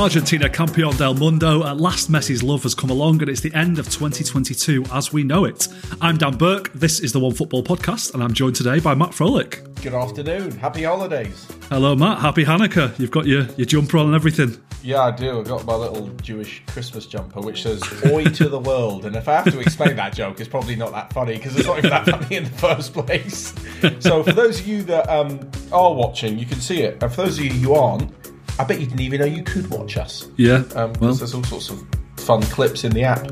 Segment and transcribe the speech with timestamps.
[0.00, 1.62] Argentina Campeón del Mundo.
[1.66, 5.22] At last, Messi's love has come along, and it's the end of 2022 as we
[5.22, 5.68] know it.
[6.00, 6.72] I'm Dan Burke.
[6.72, 9.82] This is the OneFootball Podcast, and I'm joined today by Matt Frohlich.
[9.82, 10.52] Good afternoon.
[10.52, 11.46] Happy holidays.
[11.68, 12.20] Hello, Matt.
[12.20, 12.98] Happy Hanukkah.
[12.98, 14.58] You've got your, your jumper on and everything.
[14.82, 15.38] Yeah, I do.
[15.38, 19.28] I've got my little Jewish Christmas jumper, which says "Oi to the world." And if
[19.28, 21.90] I have to explain that joke, it's probably not that funny because it's not even
[21.90, 23.52] that funny in the first place.
[23.98, 27.02] So, for those of you that um, are watching, you can see it.
[27.02, 28.10] And for those of you who aren't,
[28.58, 30.28] I bet you didn't even know you could watch us.
[30.36, 30.64] Yeah.
[30.74, 31.14] Um, well.
[31.14, 31.86] there's all sorts of
[32.16, 33.26] fun clips in the app.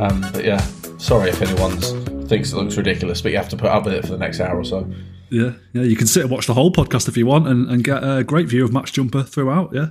[0.00, 0.64] Um, but yeah,
[0.98, 1.78] sorry if anyone
[2.26, 4.40] thinks it looks ridiculous, but you have to put up with it for the next
[4.40, 4.90] hour or so.
[5.30, 5.82] Yeah, yeah.
[5.82, 8.24] You can sit and watch the whole podcast if you want, and, and get a
[8.24, 9.72] great view of Matt's jumper throughout.
[9.72, 9.90] Yeah.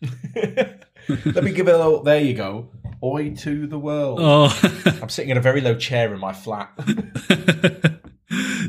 [1.08, 2.02] Let me give it a little.
[2.02, 2.70] There you go.
[3.02, 4.18] Oi to the world.
[4.20, 4.58] Oh.
[5.02, 6.70] I'm sitting in a very low chair in my flat.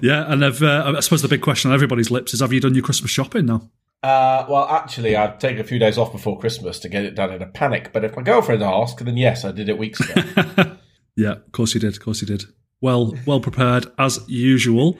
[0.01, 2.75] yeah, and uh, I suppose the big question on everybody's lips is: Have you done
[2.75, 3.69] your Christmas shopping now?
[4.01, 7.33] Uh, well, actually, I've taken a few days off before Christmas to get it done
[7.33, 7.91] in a panic.
[7.91, 10.77] But if my girlfriend asked, then yes, I did it weeks ago.
[11.15, 11.93] yeah, of course you did.
[11.93, 12.45] Of course you did.
[12.81, 14.97] Well, well prepared as usual.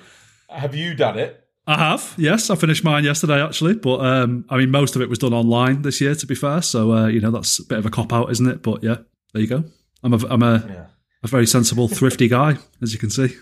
[0.50, 1.46] Have you done it?
[1.66, 2.14] I have.
[2.18, 5.34] Yes, I finished mine yesterday actually, but um, I mean, most of it was done
[5.34, 6.16] online this year.
[6.16, 8.48] To be fair, so uh, you know that's a bit of a cop out, isn't
[8.48, 8.64] it?
[8.64, 8.98] But yeah,
[9.34, 9.64] there you go.
[10.04, 10.86] I'm a I'm a, yeah.
[11.24, 13.36] a very sensible, thrifty guy, as you can see.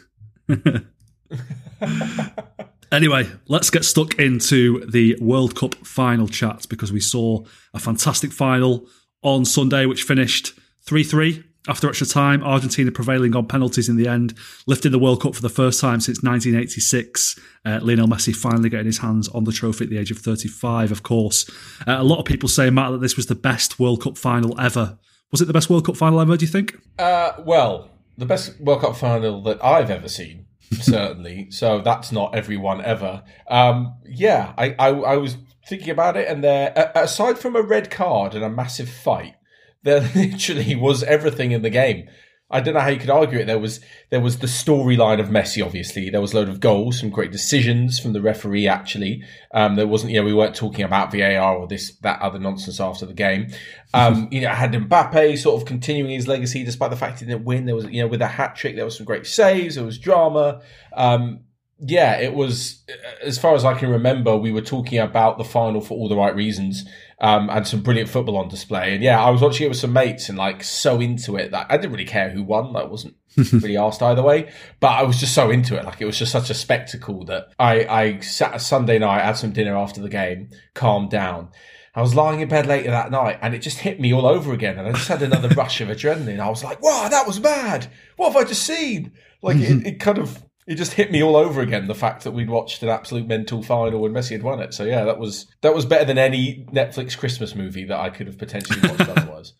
[2.91, 8.31] Anyway, let's get stuck into the World Cup final chat because we saw a fantastic
[8.31, 8.87] final
[9.21, 12.41] on Sunday, which finished 3 3 after extra time.
[12.43, 14.33] Argentina prevailing on penalties in the end,
[14.67, 17.37] lifting the World Cup for the first time since 1986.
[17.65, 20.91] Uh, Lionel Messi finally getting his hands on the trophy at the age of 35,
[20.91, 21.49] of course.
[21.85, 24.59] Uh, a lot of people say, Matt, that this was the best World Cup final
[24.59, 24.97] ever.
[25.31, 26.79] Was it the best World Cup final ever, do you think?
[26.97, 31.51] Uh, well, the best World Cup final that I've ever seen certainly.
[31.51, 33.23] So that's not everyone ever.
[33.47, 35.37] Um, yeah, I, I, I was
[35.67, 39.35] thinking about it, and there, aside from a red card and a massive fight,
[39.83, 42.09] there literally was everything in the game.
[42.49, 43.45] I don't know how you could argue it.
[43.45, 45.63] There was there was the storyline of Messi.
[45.63, 48.69] Obviously, there was a load of goals, some great decisions from the referee.
[48.69, 49.21] Actually,
[49.53, 50.13] um, there wasn't.
[50.13, 53.49] You know, we weren't talking about VAR or this that other nonsense after the game.
[53.93, 57.25] Um, you know, I had Mbappe sort of continuing his legacy despite the fact he
[57.25, 57.65] didn't win.
[57.65, 59.75] There was you know with a hat trick, there was some great saves.
[59.75, 60.61] There was drama.
[60.95, 61.41] Um,
[61.79, 62.83] yeah, it was
[63.21, 64.37] as far as I can remember.
[64.37, 66.85] We were talking about the final for all the right reasons
[67.19, 68.93] um, and some brilliant football on display.
[68.93, 71.67] And yeah, I was watching it with some mates and like so into it that
[71.69, 72.73] I didn't really care who won.
[72.73, 73.15] Like, wasn't
[73.53, 75.85] really asked either way, but I was just so into it.
[75.85, 79.37] Like, it was just such a spectacle that I, I sat a Sunday night, had
[79.37, 81.49] some dinner after the game, calmed down.
[81.95, 84.53] I was lying in bed later that night and it just hit me all over
[84.53, 84.77] again.
[84.77, 86.39] And I just had another rush of adrenaline.
[86.39, 87.87] I was like, wow, that was mad.
[88.17, 89.13] What have I just seen?
[89.41, 92.31] Like, it, it kind of it just hit me all over again the fact that
[92.31, 94.73] we'd watched an absolute mental final when Messi had won it.
[94.73, 98.27] So yeah, that was that was better than any Netflix Christmas movie that I could
[98.27, 99.53] have potentially watched otherwise.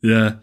[0.00, 0.36] Yeah,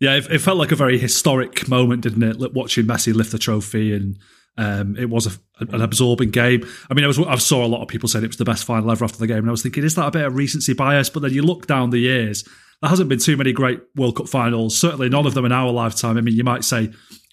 [0.00, 2.54] yeah, it, it, felt like a very historic moment, didn't it?
[2.54, 4.18] Watching Messi lift the trophy and.
[4.60, 6.68] Um, it was a, an absorbing game.
[6.90, 8.64] I mean, I was I saw a lot of people saying it was the best
[8.64, 10.72] final ever after the game, and I was thinking, is that a bit of recency
[10.72, 11.08] bias?
[11.08, 12.42] But then you look down the years,
[12.82, 14.76] there hasn't been too many great World Cup finals.
[14.76, 16.18] Certainly, none of them in our lifetime.
[16.18, 16.86] I mean, you might say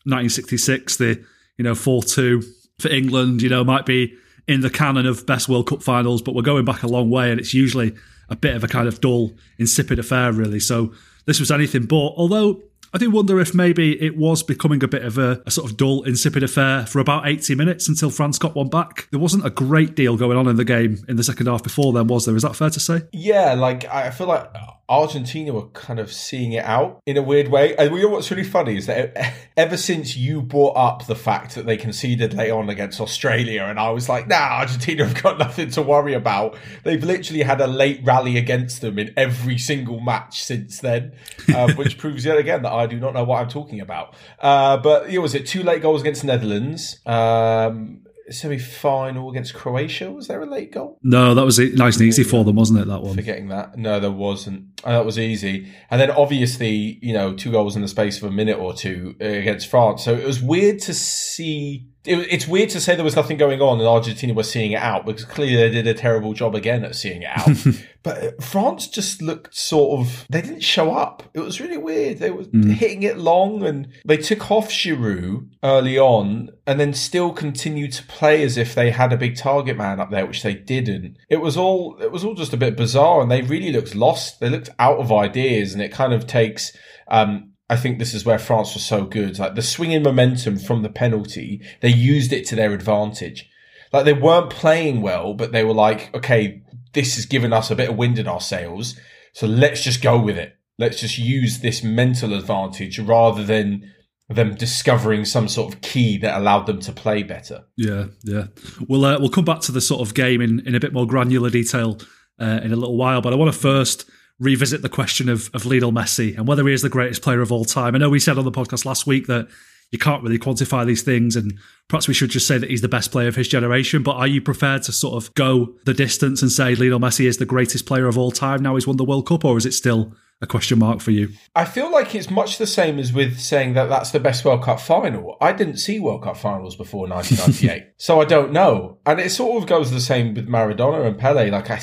[0.05, 1.25] 1966, the
[1.57, 2.41] you know, 4 2
[2.79, 4.15] for England, you know, might be
[4.47, 7.31] in the canon of best World Cup finals, but we're going back a long way
[7.31, 7.95] and it's usually
[8.29, 10.59] a bit of a kind of dull, insipid affair, really.
[10.59, 10.93] So
[11.25, 12.13] this was anything but.
[12.15, 12.61] Although
[12.93, 15.77] I do wonder if maybe it was becoming a bit of a, a, sort of
[15.77, 19.07] dull, insipid affair for about 80 minutes until France got one back.
[19.11, 21.91] There wasn't a great deal going on in the game in the second half before
[21.93, 22.35] then, was there?
[22.35, 23.01] Is that fair to say?
[23.11, 24.49] Yeah, like I feel like
[24.87, 27.75] Argentina were kind of seeing it out in a weird way.
[27.75, 29.17] And you know what's really funny is that
[29.57, 33.79] ever since you brought up the fact that they conceded late on against Australia, and
[33.79, 36.57] I was like, nah, Argentina have got nothing to worry about.
[36.83, 41.13] They've literally had a late rally against them in every single match since then,
[41.53, 44.15] uh, which proves yet again that I do not know what I'm talking about.
[44.39, 46.99] Uh, but you know, was it two late goals against Netherlands?
[47.05, 50.11] Um, semi final against Croatia.
[50.11, 50.99] Was there a late goal?
[51.03, 52.87] No, that was nice and easy for them, wasn't it?
[52.87, 53.15] That one.
[53.15, 53.77] Forgetting that.
[53.77, 54.81] No, there wasn't.
[54.83, 55.71] Oh, that was easy.
[55.89, 59.15] And then obviously, you know, two goals in the space of a minute or two
[59.21, 60.03] uh, against France.
[60.03, 63.61] So it was weird to see it, it's weird to say there was nothing going
[63.61, 66.83] on and Argentina was seeing it out because clearly they did a terrible job again
[66.83, 67.49] at seeing it out.
[68.03, 71.23] but France just looked sort of, they didn't show up.
[71.33, 72.19] It was really weird.
[72.19, 72.71] They were mm.
[72.71, 78.03] hitting it long and they took off Giroud early on and then still continued to
[78.03, 81.17] play as if they had a big target man up there, which they didn't.
[81.29, 84.39] It was all, it was all just a bit bizarre and they really looked lost.
[84.39, 86.75] They looked out of ideas and it kind of takes,
[87.07, 89.39] um, I think this is where France was so good.
[89.39, 93.49] Like the swinging momentum from the penalty, they used it to their advantage.
[93.91, 96.61] Like they weren't playing well, but they were like, okay,
[96.93, 98.99] this has given us a bit of wind in our sails.
[99.33, 100.55] So let's just go with it.
[100.77, 103.91] Let's just use this mental advantage rather than
[104.29, 107.65] them discovering some sort of key that allowed them to play better.
[107.77, 108.47] Yeah, yeah.
[108.87, 111.05] We'll uh, we'll come back to the sort of game in, in a bit more
[111.05, 111.99] granular detail
[112.39, 114.09] uh, in a little while, but I want to first
[114.39, 117.51] revisit the question of of Lionel Messi and whether he is the greatest player of
[117.51, 117.95] all time.
[117.95, 119.47] I know we said on the podcast last week that
[119.91, 122.89] you can't really quantify these things, and perhaps we should just say that he's the
[122.89, 124.03] best player of his generation.
[124.03, 127.37] But are you prepared to sort of go the distance and say Lionel Messi is
[127.37, 129.73] the greatest player of all time now he's won the World Cup, or is it
[129.73, 131.29] still a question mark for you?
[131.55, 134.63] I feel like it's much the same as with saying that that's the best World
[134.63, 135.37] Cup final.
[135.39, 138.97] I didn't see World Cup finals before 1998, so I don't know.
[139.05, 141.49] And it sort of goes the same with Maradona and Pele.
[141.51, 141.81] Like I,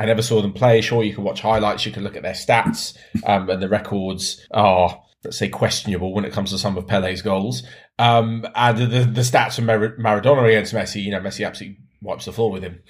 [0.00, 0.80] I never saw them play.
[0.80, 4.46] Sure, you can watch highlights, you can look at their stats, um, and the records
[4.50, 7.62] are let's say questionable when it comes to some of Pele's goals.
[7.98, 12.24] Um, and the, the, stats of Mar- Maradona against Messi, you know, Messi absolutely wipes
[12.24, 12.80] the floor with him.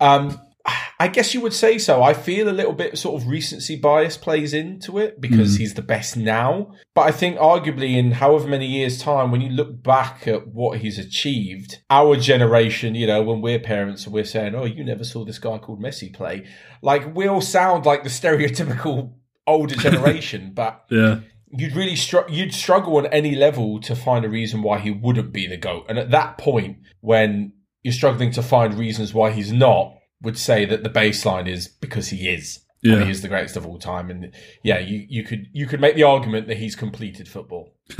[0.00, 0.40] Um,
[0.98, 2.02] I guess you would say so.
[2.02, 5.58] I feel a little bit sort of recency bias plays into it because mm.
[5.58, 6.72] he's the best now.
[6.94, 10.78] But I think arguably in however many years time, when you look back at what
[10.78, 15.04] he's achieved, our generation, you know, when we're parents and we're saying, Oh, you never
[15.04, 16.46] saw this guy called Messi play.
[16.82, 19.12] Like we all sound like the stereotypical
[19.46, 21.20] older generation, but yeah
[21.50, 25.32] you'd really str- you'd struggle on any level to find a reason why he wouldn't
[25.32, 25.86] be the goat.
[25.88, 27.52] And at that point, when
[27.82, 32.08] you're struggling to find reasons why he's not, would say that the baseline is because
[32.08, 32.60] he is.
[32.82, 33.04] Yeah.
[33.04, 34.10] he is the greatest of all time.
[34.10, 34.32] And
[34.62, 37.72] yeah, you, you could you could make the argument that he's completed football.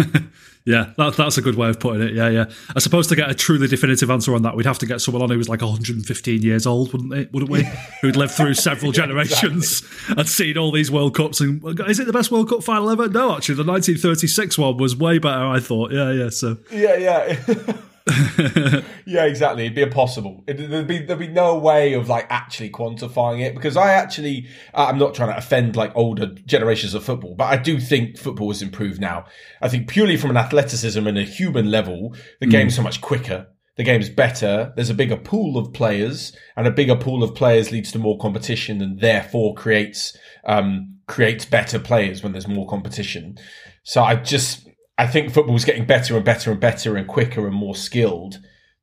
[0.65, 2.15] yeah, that, that's a good way of putting it.
[2.15, 2.45] Yeah, yeah.
[2.75, 5.23] I suppose to get a truly definitive answer on that, we'd have to get someone
[5.23, 7.25] on who was like 115 years old, wouldn't they?
[7.33, 7.63] Wouldn't we?
[8.03, 10.15] Who'd lived through several generations exactly.
[10.19, 11.41] and seen all these World Cups.
[11.41, 13.09] And is it the best World Cup final ever?
[13.09, 15.47] No, actually, the 1936 one was way better.
[15.47, 15.91] I thought.
[15.91, 16.29] Yeah, yeah.
[16.29, 17.77] So yeah, yeah.
[19.05, 19.65] yeah, exactly.
[19.65, 20.45] It'd be impossible.
[20.47, 24.49] It, there'd be there'd be no way of like actually quantifying it because I actually
[24.75, 28.49] I'm not trying to offend like older generations of football, but I do think football
[28.49, 29.25] has improved now.
[29.61, 32.51] I think purely from an athleticism and a human level, the mm.
[32.51, 33.49] game's so much quicker.
[33.77, 34.73] The game's better.
[34.77, 38.19] There's a bigger pool of players, and a bigger pool of players leads to more
[38.19, 43.37] competition, and therefore creates um, creates better players when there's more competition.
[43.83, 44.66] So I just
[44.99, 48.39] I think football's getting better and better and better and quicker and more skilled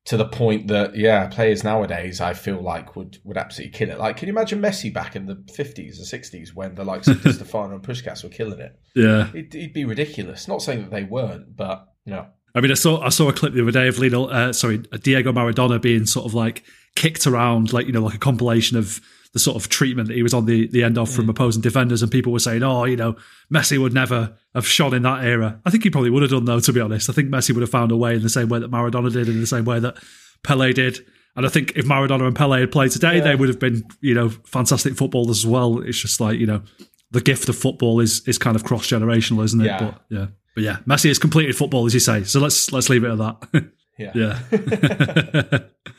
[0.06, 4.00] to the point that yeah, players nowadays I feel like would would absolutely kill it.
[4.00, 7.20] Like, can you imagine Messi back in the fifties or sixties when the likes of
[7.34, 8.78] Stefano and Puskas were killing it?
[8.96, 10.48] Yeah, it'd, it'd, be ridiculous.
[10.48, 12.28] Not saying that they weren't, but you know.
[12.56, 14.80] I mean, I saw I saw a clip the other day of Lionel, uh, sorry,
[15.02, 16.64] Diego Maradona being sort of like
[16.96, 19.02] kicked around, like you know, like a compilation of
[19.34, 21.30] the sort of treatment that he was on the, the end of from mm.
[21.30, 23.16] opposing defenders, and people were saying, "Oh, you know,
[23.52, 26.46] Messi would never have shone in that era." I think he probably would have done,
[26.46, 26.60] though.
[26.60, 28.60] To be honest, I think Messi would have found a way in the same way
[28.60, 29.98] that Maradona did, in the same way that
[30.44, 31.00] Pele did.
[31.36, 33.24] And I think if Maradona and Pele had played today, yeah.
[33.24, 35.80] they would have been, you know, fantastic footballers as well.
[35.80, 36.62] It's just like, you know,
[37.10, 39.66] the gift of football is is kind of cross generational, isn't it?
[39.66, 39.80] Yeah.
[39.80, 42.24] But yeah, but yeah, Messi has completed football, as you say.
[42.24, 43.70] So let's let's leave it at that.
[43.96, 44.40] Yeah, yeah.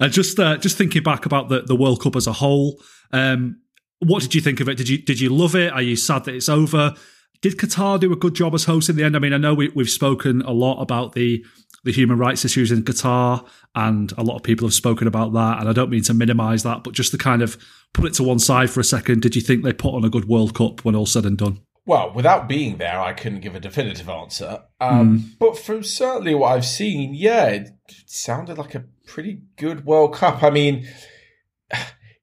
[0.00, 2.80] And just uh, just thinking back about the, the World Cup as a whole,
[3.12, 3.60] um,
[4.00, 4.76] what did you think of it?
[4.76, 5.72] Did you did you love it?
[5.72, 6.94] Are you sad that it's over?
[7.40, 9.14] Did Qatar do a good job as host in the end?
[9.14, 11.44] I mean, I know we, we've spoken a lot about the
[11.84, 15.60] the human rights issues in Qatar, and a lot of people have spoken about that.
[15.60, 17.56] And I don't mean to minimise that, but just to kind of
[17.94, 20.10] put it to one side for a second, did you think they put on a
[20.10, 21.60] good World Cup when all said and done?
[21.86, 24.64] Well, without being there, I couldn't give a definitive answer.
[24.78, 25.38] Um, mm.
[25.38, 27.70] But from certainly what I've seen, yeah, it
[28.04, 30.42] sounded like a pretty good World Cup.
[30.42, 30.86] I mean,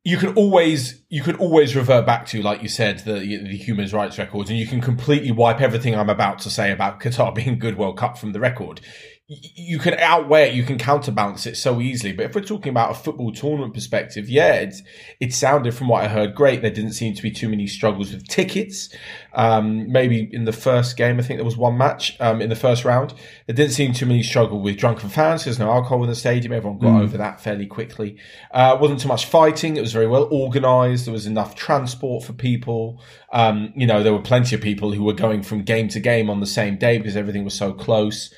[0.03, 3.89] you can always you can always revert back to, like you said, the the human
[3.89, 7.59] rights records, and you can completely wipe everything I'm about to say about Qatar being
[7.59, 8.79] good World Cup from the record
[9.27, 12.13] you can outweigh it, you can counterbalance it so easily.
[12.13, 14.83] But if we're talking about a football tournament perspective, yeah, it's,
[15.19, 16.61] it sounded from what I heard great.
[16.61, 18.93] There didn't seem to be too many struggles with tickets.
[19.33, 22.55] Um, maybe in the first game, I think there was one match um, in the
[22.55, 23.15] first round.
[23.47, 25.45] There didn't seem too many struggle with drunken fans.
[25.45, 26.53] There's no alcohol in the stadium.
[26.53, 27.01] Everyone got mm.
[27.01, 28.17] over that fairly quickly.
[28.51, 29.75] Uh, wasn't too much fighting.
[29.75, 31.05] It was very well organised.
[31.05, 33.01] There was enough transport for people.
[33.33, 36.29] Um, you know, there were plenty of people who were going from game to game
[36.29, 38.31] on the same day because everything was so close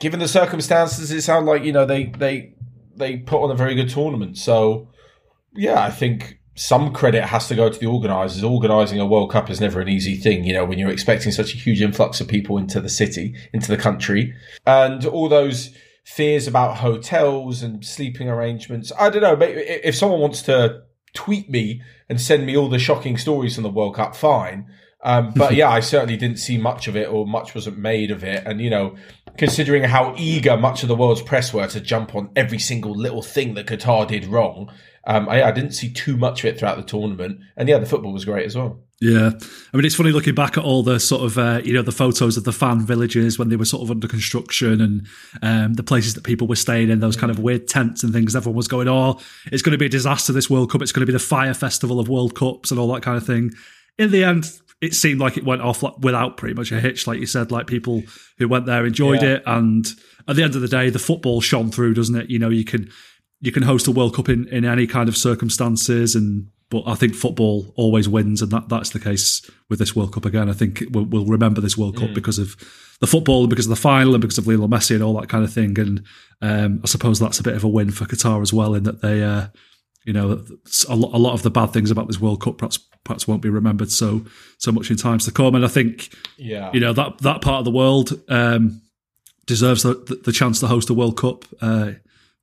[0.00, 2.54] given the circumstances, it sounded like you know they they
[2.96, 4.36] they put on a very good tournament.
[4.36, 4.88] So
[5.54, 8.42] yeah, I think some credit has to go to the organisers.
[8.42, 11.54] Organising a World Cup is never an easy thing, you know, when you're expecting such
[11.54, 14.34] a huge influx of people into the city, into the country,
[14.66, 15.70] and all those
[16.04, 18.92] fears about hotels and sleeping arrangements.
[18.98, 20.82] I don't know, if someone wants to
[21.14, 24.66] tweet me and send me all the shocking stories from the World Cup, fine.
[25.02, 28.24] Um, but yeah, I certainly didn't see much of it, or much wasn't made of
[28.24, 28.42] it.
[28.46, 28.96] And you know,
[29.38, 33.22] considering how eager much of the world's press were to jump on every single little
[33.22, 34.70] thing that Qatar did wrong,
[35.06, 37.40] um, I, I didn't see too much of it throughout the tournament.
[37.56, 38.80] And yeah, the football was great as well.
[39.02, 39.30] Yeah,
[39.72, 41.90] I mean it's funny looking back at all the sort of uh, you know the
[41.90, 45.06] photos of the fan villages when they were sort of under construction and
[45.40, 48.36] um, the places that people were staying in those kind of weird tents and things.
[48.36, 50.82] Everyone was going, "Oh, it's going to be a disaster this World Cup.
[50.82, 53.24] It's going to be the fire festival of World Cups and all that kind of
[53.24, 53.52] thing."
[53.96, 57.20] In the end, it seemed like it went off without pretty much a hitch, like
[57.20, 57.52] you said.
[57.52, 58.02] Like people
[58.38, 59.34] who went there enjoyed yeah.
[59.34, 59.86] it, and
[60.26, 62.30] at the end of the day, the football shone through, doesn't it?
[62.30, 62.90] You know, you can
[63.40, 66.94] you can host a World Cup in, in any kind of circumstances, and but I
[66.94, 70.48] think football always wins, and that, that's the case with this World Cup again.
[70.48, 72.14] I think we'll, we'll remember this World Cup mm.
[72.14, 72.56] because of
[73.00, 75.28] the football and because of the final and because of Lionel Messi and all that
[75.28, 75.78] kind of thing.
[75.78, 76.04] And
[76.40, 79.02] um, I suppose that's a bit of a win for Qatar as well, in that
[79.02, 79.48] they, uh,
[80.04, 80.44] you know,
[80.88, 83.42] a lot, a lot of the bad things about this World Cup perhaps perhaps won't
[83.42, 84.24] be remembered so
[84.58, 85.54] so much in times to come.
[85.54, 88.82] And I think, yeah, you know, that that part of the world um,
[89.46, 91.44] deserves the, the, chance to host a World Cup.
[91.60, 91.92] Uh,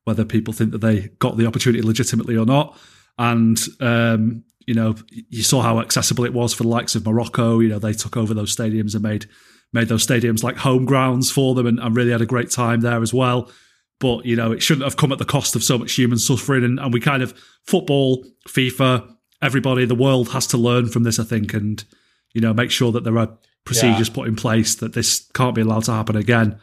[0.08, 2.78] whether people think that they got the opportunity legitimately or not.
[3.18, 7.60] And um, you know, you saw how accessible it was for the likes of Morocco.
[7.60, 9.26] You know, they took over those stadiums and made
[9.72, 12.80] made those stadiums like home grounds for them, and, and really had a great time
[12.80, 13.50] there as well.
[14.00, 16.64] But you know, it shouldn't have come at the cost of so much human suffering.
[16.64, 17.36] And, and we kind of
[17.66, 21.84] football, FIFA, everybody, the world has to learn from this, I think, and
[22.32, 24.14] you know, make sure that there are procedures yeah.
[24.14, 26.58] put in place that this can't be allowed to happen again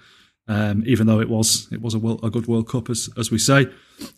[0.48, 3.32] um, even though it was it was a, world, a good World Cup as as
[3.32, 3.68] we say.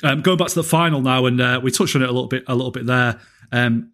[0.04, 2.28] Um, going back to the final now, and uh, we touched on it a little
[2.28, 3.20] bit a little bit there.
[3.52, 3.92] Um,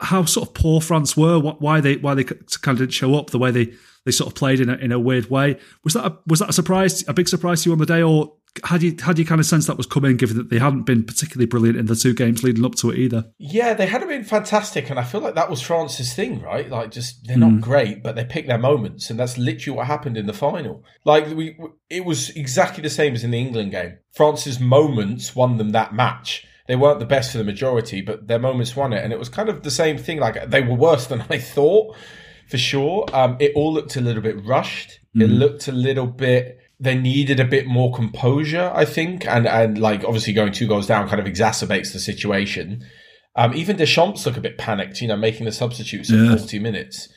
[0.00, 3.30] how sort of poor France were, why they why they kind of didn't show up,
[3.30, 3.74] the way they
[4.08, 5.58] they sort of played in a, in a weird way.
[5.84, 8.00] Was that a, was that a surprise, a big surprise to you on the day,
[8.02, 8.32] or
[8.64, 11.04] had you had you kind of sense that was coming, given that they hadn't been
[11.04, 13.30] particularly brilliant in the two games leading up to it either?
[13.36, 16.70] Yeah, they hadn't been fantastic, and I feel like that was France's thing, right?
[16.70, 17.60] Like, just they're not mm.
[17.60, 20.82] great, but they pick their moments, and that's literally what happened in the final.
[21.04, 21.58] Like, we
[21.90, 23.98] it was exactly the same as in the England game.
[24.14, 26.46] France's moments won them that match.
[26.66, 29.28] They weren't the best for the majority, but their moments won it, and it was
[29.28, 30.18] kind of the same thing.
[30.18, 31.94] Like, they were worse than I thought,
[32.48, 33.06] for sure.
[33.12, 35.00] Um, it all looked a little bit rushed.
[35.16, 35.22] Mm.
[35.22, 39.78] It looked a little bit they needed a bit more composure, I think, and and
[39.78, 42.84] like obviously going two goals down kind of exacerbates the situation.
[43.34, 46.32] Um, even Deschamps look a bit panicked, you know, making the substitutes yeah.
[46.32, 47.08] at forty minutes.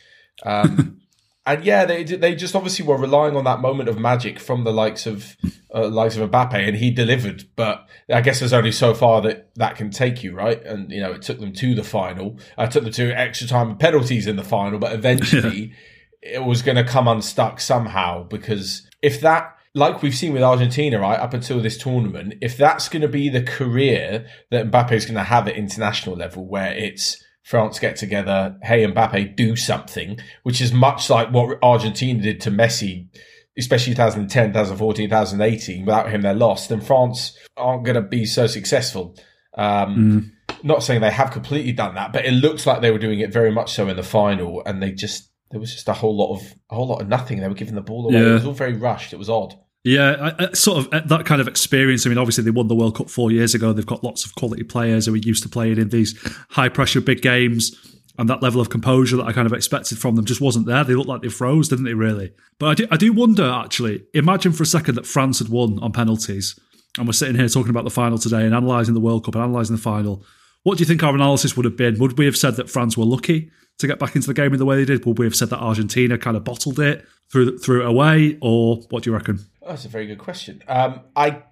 [0.44, 1.01] Um,
[1.46, 4.72] and yeah, they they just obviously were relying on that moment of magic from the
[4.72, 5.36] likes of
[5.74, 7.46] uh, likes of Mbappe, and he delivered.
[7.56, 10.64] But I guess there's only so far that that can take you, right?
[10.64, 12.38] And you know, it took them to the final.
[12.58, 15.74] I uh, took them to extra time and penalties in the final, but eventually.
[16.22, 21.00] it was going to come unstuck somehow because if that like we've seen with Argentina,
[21.00, 25.06] right, up until this tournament, if that's going to be the career that Mbappe is
[25.06, 30.18] going to have at international level, where it's France get together, hey, Mbappe, do something,
[30.44, 33.10] which is much like what Argentina did to Messi,
[33.58, 35.86] especially 2010, 2014, 2018.
[35.86, 39.18] Without him, they're lost, and France aren't going to be so successful.
[39.58, 40.64] Um, mm.
[40.64, 43.34] Not saying they have completely done that, but it looks like they were doing it
[43.34, 46.34] very much so in the final, and they just there was just a whole lot
[46.34, 47.42] of a whole lot of nothing.
[47.42, 48.22] They were giving the ball away.
[48.22, 48.30] Yeah.
[48.30, 49.12] It was all very rushed.
[49.12, 49.60] It was odd.
[49.84, 52.06] Yeah, I, I, sort of uh, that kind of experience.
[52.06, 53.74] I mean, obviously they won the World Cup four years ago.
[53.74, 56.16] They've got lots of quality players who are used to playing in these
[56.52, 57.76] high pressure big games,
[58.20, 60.84] and that level of composure that I kind of expected from them just wasn't there.
[60.84, 61.96] They looked like they froze, didn't they?
[61.96, 64.04] Really, but I do, I do wonder actually.
[64.14, 66.60] Imagine for a second that France had won on penalties,
[67.00, 69.44] and we're sitting here talking about the final today and analysing the World Cup and
[69.46, 70.24] analysing the final.
[70.62, 71.98] What do you think our analysis would have been?
[71.98, 74.60] Would we have said that France were lucky to get back into the game in
[74.60, 75.06] the way they did?
[75.08, 78.84] Would we have said that Argentina kind of bottled it, threw, threw it away, or
[78.92, 79.40] what do you reckon?
[79.66, 80.64] That's a very good question.
[80.68, 81.44] Um, I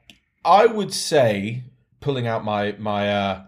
[0.43, 1.63] I would say,
[1.99, 3.43] pulling out my my uh,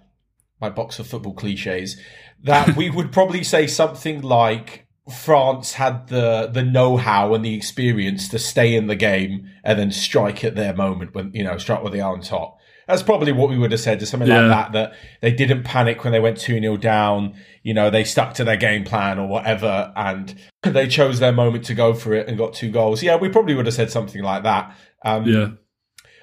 [0.60, 1.98] my box of football cliches,
[2.44, 7.56] that we would probably say something like France had the the know how and the
[7.56, 11.58] experience to stay in the game and then strike at their moment when you know
[11.58, 12.58] strike when they are on top.
[12.92, 14.42] That's probably what we would have said to something yeah.
[14.42, 14.72] like that.
[14.74, 17.36] That they didn't panic when they went two 0 down.
[17.64, 21.66] You know, they stuck to their game plan or whatever, and they chose their moment
[21.66, 23.02] to go for it and got two goals.
[23.02, 24.76] Yeah, we probably would have said something like that.
[25.04, 25.50] Um, yeah,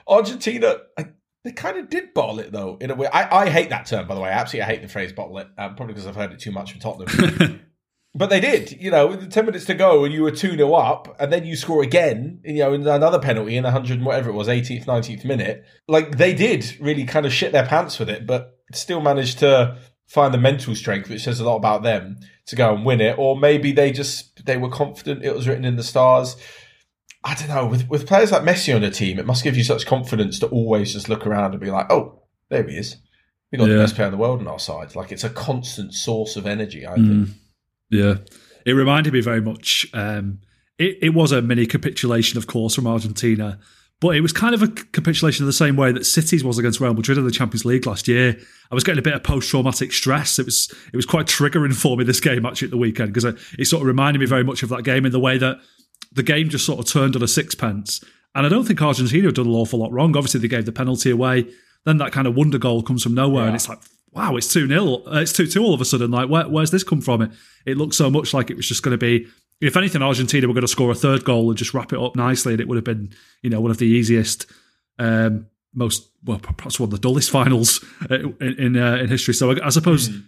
[0.07, 0.77] Argentina.
[0.97, 1.07] I,
[1.45, 3.07] they kind of did bottle it though in a way.
[3.07, 4.29] I, I hate that term by the way.
[4.29, 5.49] I absolutely hate the phrase bottle it.
[5.57, 7.61] Um, probably because I've heard it too much from Tottenham.
[8.15, 10.73] But they did, you know, with 10 minutes to go and you were 2 0
[10.75, 14.35] up, and then you score again, you know, in another penalty in 100, whatever it
[14.35, 15.65] was, 18th, 19th minute.
[15.87, 19.77] Like, they did really kind of shit their pants with it, but still managed to
[20.07, 23.19] find the mental strength, which says a lot about them, to go and win it.
[23.19, 26.37] Or maybe they just, they were confident it was written in the stars.
[27.23, 27.67] I don't know.
[27.67, 30.47] With, with players like Messi on the team, it must give you such confidence to
[30.47, 32.97] always just look around and be like, oh, there he is.
[33.53, 33.75] We got yeah.
[33.75, 34.95] the best player in the world on our side.
[34.95, 37.31] Like, it's a constant source of energy, I mm.
[37.91, 38.17] Yeah.
[38.69, 39.87] it reminded me very much.
[39.95, 40.41] Um,
[40.79, 43.59] it, it was a mini capitulation, of course, from Argentina,
[44.01, 46.79] but it was kind of a capitulation in the same way that City's was against
[46.81, 48.39] Real Madrid in the Champions League last year.
[48.71, 50.39] I was getting a bit of post-traumatic stress.
[50.39, 53.25] It was it was quite triggering for me this game actually at the weekend because
[53.25, 55.59] it, it sort of reminded me very much of that game in the way that
[56.13, 58.05] the game just sort of turned on a sixpence.
[58.35, 60.17] And I don't think Argentina have done an awful lot wrong.
[60.17, 61.47] Obviously, they gave the penalty away.
[61.85, 63.47] Then that kind of wonder goal comes from nowhere, yeah.
[63.49, 63.79] and it's like,
[64.13, 65.03] wow, it's 2 0.
[65.07, 66.11] Uh, it's 2 2 all of a sudden.
[66.11, 67.23] Like, where, where's this come from?
[67.23, 67.31] It,
[67.67, 69.27] it looked so much like it was just going to be
[69.61, 72.15] if anything, Argentina were going to score a third goal and just wrap it up
[72.15, 73.11] nicely, and it would have been,
[73.43, 74.47] you know, one of the easiest,
[74.99, 79.35] um, most well, perhaps one of the dullest finals in in, uh, in history.
[79.35, 80.23] So I, I suppose mm.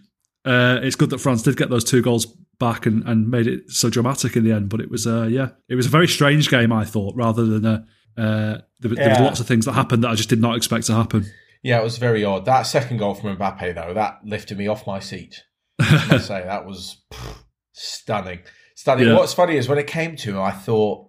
[0.44, 2.26] uh, it's good that France did get those two goals
[2.58, 4.68] back and, and made it so dramatic in the end.
[4.68, 6.72] But it was, uh, yeah, it was a very strange game.
[6.72, 7.86] I thought, rather than a,
[8.18, 8.94] uh, there, yeah.
[8.94, 11.24] there was lots of things that happened that I just did not expect to happen.
[11.62, 12.46] Yeah, it was very odd.
[12.46, 15.44] That second goal from Mbappe, though, that lifted me off my seat.
[15.80, 17.36] I say that was pff,
[17.72, 18.40] stunning.
[18.74, 19.08] Stunning.
[19.08, 19.16] Yeah.
[19.16, 21.08] What's funny is when it came to him, I thought,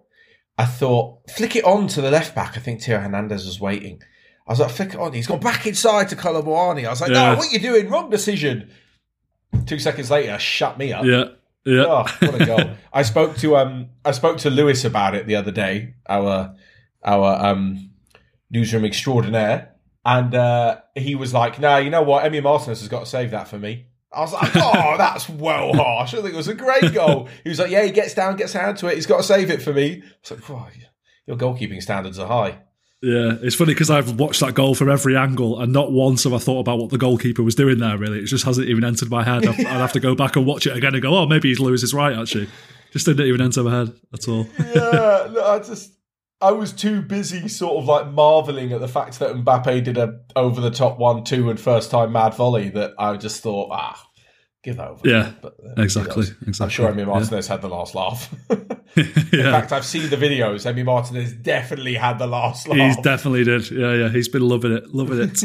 [0.58, 2.56] I thought, flick it on to the left back.
[2.56, 4.00] I think Theo Hernandez was waiting.
[4.46, 5.12] I was like, flick it on.
[5.12, 6.86] He's gone back inside to Kolo Muani.
[6.86, 7.32] I was like, yeah.
[7.32, 7.88] no, what are you doing?
[7.88, 8.70] Wrong decision.
[9.66, 11.04] Two seconds later, shut me up.
[11.04, 11.24] Yeah.
[11.64, 11.84] Yeah.
[11.86, 12.70] Oh, what a goal.
[12.92, 16.56] I spoke to um I spoke to Lewis about it the other day, our
[17.04, 17.90] our um
[18.50, 19.71] newsroom extraordinaire.
[20.04, 22.24] And uh, he was like, "No, nah, you know what?
[22.24, 25.72] Emi Martinez has got to save that for me." I was like, oh, that's well
[25.72, 26.12] harsh.
[26.12, 27.28] I think it was a great goal.
[27.44, 28.96] He was like, yeah, he gets down, gets down to it.
[28.96, 30.02] He's got to save it for me.
[30.04, 30.68] I was like, oh,
[31.26, 32.58] your goalkeeping standards are high.
[33.00, 36.32] Yeah, it's funny because I've watched that goal from every angle, and not once have
[36.32, 37.98] I thought about what the goalkeeper was doing there.
[37.98, 39.44] Really, it just hasn't even entered my head.
[39.44, 41.58] I'd, I'd have to go back and watch it again and go, "Oh, maybe he's
[41.58, 42.48] Lewis is right." Actually,
[42.92, 44.46] just didn't even enter my head at all.
[44.56, 45.90] yeah, no, I just
[46.42, 50.20] I was too busy sort of like marveling at the fact that Mbappe did a
[50.34, 54.10] over the top one two and first time mad volley that I just thought, ah,
[54.64, 55.08] give over.
[55.08, 56.64] Yeah, but, uh, exactly, exactly.
[56.64, 57.52] I'm sure Emi Martinez yeah.
[57.52, 58.34] had the last laugh.
[58.96, 59.52] In yeah.
[59.52, 60.70] fact, I've seen the videos.
[60.70, 62.78] Emi Martinez definitely had the last laugh.
[62.78, 63.70] He's definitely did.
[63.70, 64.08] Yeah, yeah.
[64.08, 65.42] He's been loving it, loving it.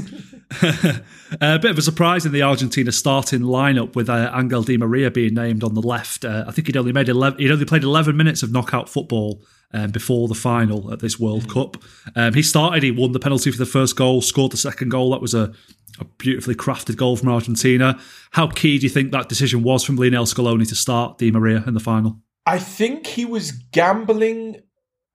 [1.40, 5.12] a bit of a surprise in the Argentina starting lineup with uh, Angel Di Maria
[5.12, 6.26] being named on the left.
[6.26, 9.42] Uh, I think he'd only made 11, he'd only played 11 minutes of knockout football
[9.74, 11.54] um, before the final at this World mm.
[11.54, 11.84] Cup.
[12.16, 15.12] Um, he started, he won the penalty for the first goal, scored the second goal.
[15.12, 15.54] That was a,
[16.00, 18.00] a, beautifully crafted goal from Argentina.
[18.32, 21.64] How key do you think that decision was from Lionel Scaloni to start Di Maria
[21.68, 22.18] in the final?
[22.46, 24.62] I think he was gambling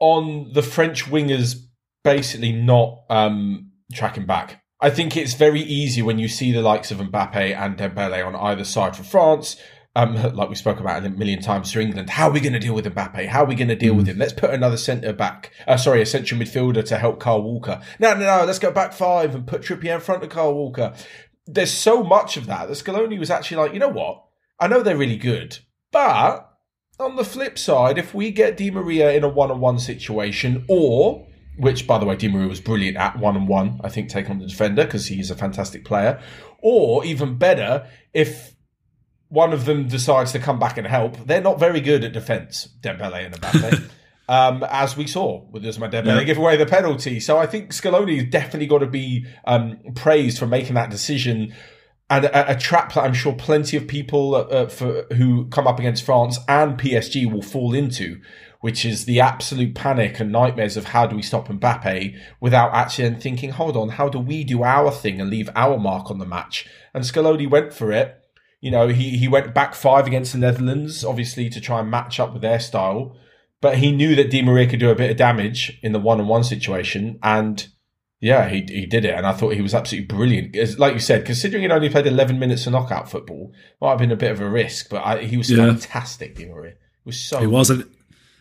[0.01, 1.57] on the French wingers
[2.05, 4.63] basically not um, tracking back.
[4.81, 8.35] I think it's very easy when you see the likes of Mbappe and Dembele on
[8.35, 9.57] either side for France
[9.95, 12.09] um, like we spoke about a million times for England.
[12.09, 13.27] How are we going to deal with Mbappe?
[13.27, 13.99] How are we going to deal mm.
[13.99, 14.19] with him?
[14.19, 17.81] Let's put another centre back, uh, sorry, a central midfielder to help Kyle Walker.
[17.99, 20.95] No, no, no, let's go back five and put Trippier in front of Kyle Walker.
[21.47, 24.25] There's so much of that that Scaloni was actually like, you know what?
[24.59, 25.59] I know they're really good,
[25.91, 26.49] but
[26.99, 31.27] on the flip side, if we get Di Maria in a one-on-one situation, or
[31.59, 34.47] which, by the way, Di Maria was brilliant at one-on-one, I think, take on the
[34.47, 36.23] defender because he's a fantastic player,
[36.63, 38.55] or even better, if
[39.33, 41.17] one of them decides to come back and help.
[41.27, 43.89] They're not very good at defence, Dembele and Mbappe.
[44.29, 46.25] um, as we saw with Ousmane Dembele yeah.
[46.25, 47.19] give away the penalty.
[47.19, 51.55] So I think Scaloni has definitely got to be um, praised for making that decision.
[52.11, 55.79] And a, a, trap that I'm sure plenty of people uh, for, who come up
[55.79, 58.21] against France and PSG will fall into,
[58.61, 63.15] which is the absolute panic and nightmares of how do we stop Mbappe without actually
[63.15, 66.27] thinking, hold on, how do we do our thing and leave our mark on the
[66.27, 66.69] match?
[66.93, 68.22] And Scaloni went for it
[68.63, 72.21] you know, he, he went back five against the Netherlands, obviously to try and match
[72.21, 73.17] up with their style.
[73.61, 76.21] But he knew that Di Maria could do a bit of damage in the one
[76.21, 77.19] on one situation.
[77.25, 77.67] And
[78.21, 79.17] yeah, he, he did it.
[79.17, 80.57] And I thought he was absolutely brilliant.
[80.57, 83.99] As, like you said, considering he'd only played 11 minutes of knockout football, might have
[83.99, 85.67] been a bit of a risk, but I, he was yeah.
[85.67, 86.71] fantastic, Di Maria.
[86.71, 87.41] It was so.
[87.41, 87.91] He wasn't.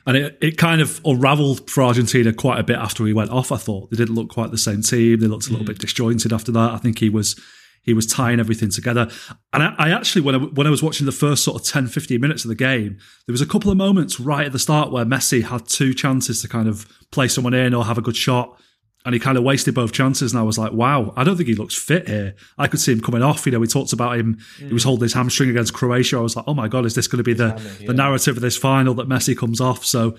[0.06, 3.52] And it, it kind of unravelled for Argentina quite a bit after he went off,
[3.52, 3.90] I thought.
[3.90, 5.20] They didn't look quite the same team.
[5.20, 5.70] They looked a little mm.
[5.70, 6.74] bit disjointed after that.
[6.74, 7.40] I think he was
[7.84, 9.10] he was tying everything together.
[9.54, 11.88] And I, I, actually, when I, when I was watching the first sort of 10,
[11.88, 14.92] 15 minutes of the game, there was a couple of moments right at the start
[14.92, 18.16] where Messi had two chances to kind of play someone in or have a good
[18.16, 18.58] shot.
[19.04, 20.32] And he kind of wasted both chances.
[20.32, 22.36] And I was like, wow, I don't think he looks fit here.
[22.60, 23.48] I could see him coming off.
[23.48, 24.36] You know, we talked about him.
[24.60, 24.68] Mm.
[24.68, 26.18] He was holding his hamstring against Croatia.
[26.18, 27.88] I was like, oh my God, is this going to be the, yeah.
[27.88, 29.84] the narrative of this final that Messi comes off?
[29.84, 30.18] So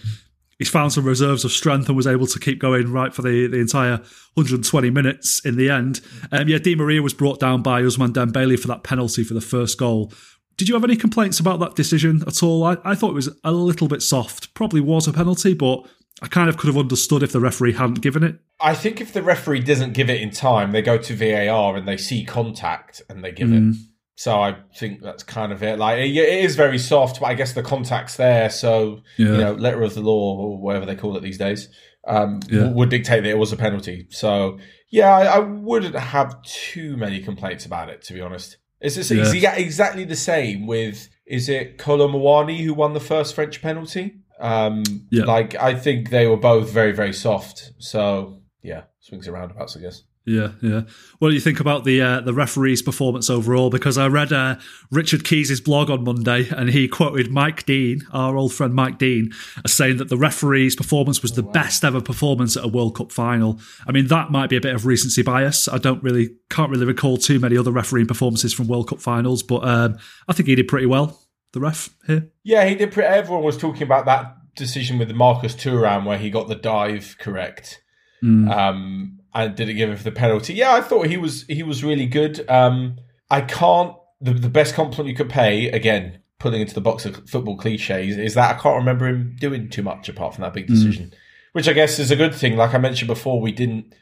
[0.58, 3.46] he's found some reserves of strength and was able to keep going right for the,
[3.46, 3.98] the entire
[4.34, 6.00] 120 minutes in the end.
[6.30, 9.40] Um, yeah, Di Maria was brought down by Ousmane Dembele for that penalty for the
[9.40, 10.12] first goal.
[10.56, 12.64] Did you have any complaints about that decision at all?
[12.64, 14.54] I, I thought it was a little bit soft.
[14.54, 15.86] Probably was a penalty, but
[16.20, 18.38] I kind of could have understood if the referee hadn't given it.
[18.60, 21.88] I think if the referee doesn't give it in time, they go to VAR and
[21.88, 23.72] they see contact and they give mm.
[23.72, 23.76] it.
[24.22, 25.80] So I think that's kind of it.
[25.80, 28.50] Like it, it is very soft, but I guess the contact's there.
[28.50, 29.26] So Yeah.
[29.32, 31.68] you know, letter of the law or whatever they call it these days
[32.06, 32.68] um, Yeah.
[32.70, 34.06] would dictate that it was a penalty.
[34.11, 34.58] So
[34.90, 38.58] yeah, I, I wouldn't have too many complaints about it, to be honest.
[38.80, 39.24] It's, it's Yeah.
[39.24, 44.20] exa- exactly the same with is it Kolo Muani who won the first French penalty?
[44.38, 45.24] Um, Yeah.
[45.24, 47.72] Like I think they were both very very soft.
[47.78, 50.02] So yeah, swings and roundabouts, I guess.
[50.24, 50.82] Yeah, yeah.
[51.18, 53.70] What do you think about the uh, the referee's performance overall?
[53.70, 54.56] Because I read uh,
[54.90, 59.32] Richard Keys' blog on Monday, and he quoted Mike Dean, our old friend Mike Dean,
[59.64, 63.11] as saying that the referee's performance was the best ever performance at a World Cup
[63.11, 63.58] final.
[63.87, 65.66] I mean, that might be a bit of recency bias.
[65.66, 69.42] I don't really can't really recall too many other refereeing performances from World Cup finals,
[69.42, 71.18] but um, I think he did pretty well.
[71.52, 72.30] The ref here.
[72.44, 72.92] Yeah, he did.
[72.92, 77.16] Pretty, everyone was talking about that decision with Marcus Thuram where he got the dive
[77.18, 77.82] correct.
[78.22, 80.55] Um, and didn't give him the penalty.
[80.55, 82.49] Yeah, I thought he was he was really good.
[82.49, 82.97] Um,
[83.31, 83.97] I can't.
[84.21, 88.16] The, the best compliment you could pay again, pulling into the box of football cliches,
[88.16, 91.12] is that I can't remember him doing too much apart from that big decision,
[91.53, 92.57] which I guess is a good thing.
[92.57, 93.95] Like I mentioned before, we didn't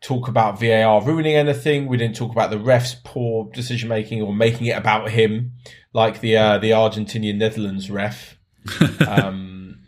[0.00, 1.86] talk about VAR ruining anything.
[1.86, 5.52] We didn't talk about the refs' poor decision making or making it about him,
[5.92, 8.38] like the uh, the Argentinian Netherlands ref.
[9.06, 9.78] um,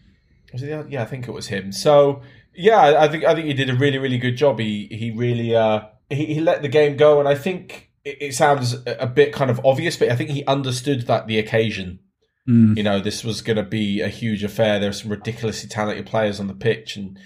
[0.52, 1.72] was it the, yeah, I think it was him.
[1.72, 2.22] So
[2.58, 4.58] yeah, I think I think he did a really really good job.
[4.58, 8.34] He he really uh, he, he let the game go, and I think it, it
[8.34, 12.00] sounds a bit kind of obvious, but I think he understood that the occasion.
[12.48, 12.76] Mm.
[12.76, 14.80] You know, this was going to be a huge affair.
[14.80, 17.18] There are some ridiculously talented players on the pitch, and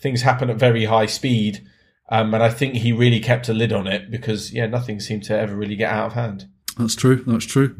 [0.00, 1.66] things happen at very high speed.
[2.10, 5.24] Um, and I think he really kept a lid on it because yeah, nothing seemed
[5.24, 6.48] to ever really get out of hand.
[6.78, 7.24] That's true.
[7.26, 7.76] That's true.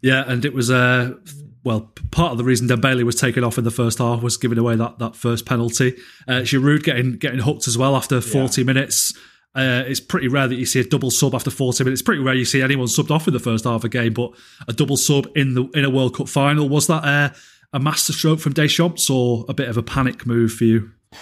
[0.00, 1.14] Yeah, and it was uh
[1.64, 4.58] well, part of the reason Dembele was taken off in the first half was giving
[4.58, 5.96] away that, that first penalty.
[6.26, 9.14] Uh, Giroud getting getting hooked as well after 40 minutes.
[9.54, 12.00] Uh, it's pretty rare that you see a double sub after 40 minutes.
[12.00, 14.14] It's pretty rare you see anyone subbed off in the first half of a game,
[14.14, 14.32] but
[14.66, 17.34] a double sub in the in a World Cup final was that uh,
[17.72, 20.90] a masterstroke from Deschamps or a bit of a panic move for you?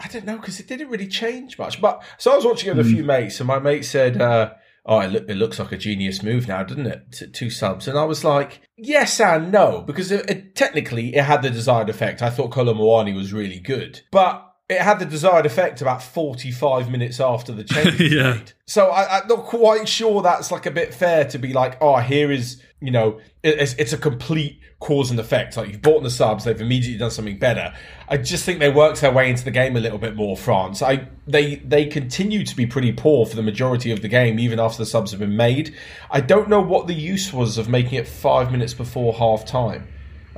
[0.00, 1.80] I don't know because it didn't really change much.
[1.80, 4.52] But so I was watching it with a few mates, and my mate said, uh,
[4.88, 7.34] "Oh, it, look, it looks like a genius move now, doesn't it?
[7.34, 11.42] Two subs." And I was like, "Yes and no," because it, it, technically it had
[11.42, 12.22] the desired effect.
[12.22, 16.90] I thought Kolo Muani was really good, but it had the desired effect about forty-five
[16.90, 18.34] minutes after the change was Yeah.
[18.34, 18.52] made.
[18.66, 21.96] So I, I'm not quite sure that's like a bit fair to be like, "Oh,
[21.98, 25.56] here is." You know, it- it's, it's a complete cause and effect.
[25.56, 27.74] Like you've bought the subs, they've immediately done something better.
[28.08, 30.36] I just think they worked their way into the game a little bit more.
[30.36, 34.38] France, I they they continue to be pretty poor for the majority of the game,
[34.38, 35.74] even after the subs have been made.
[36.08, 39.88] I don't know what the use was of making it five minutes before half time.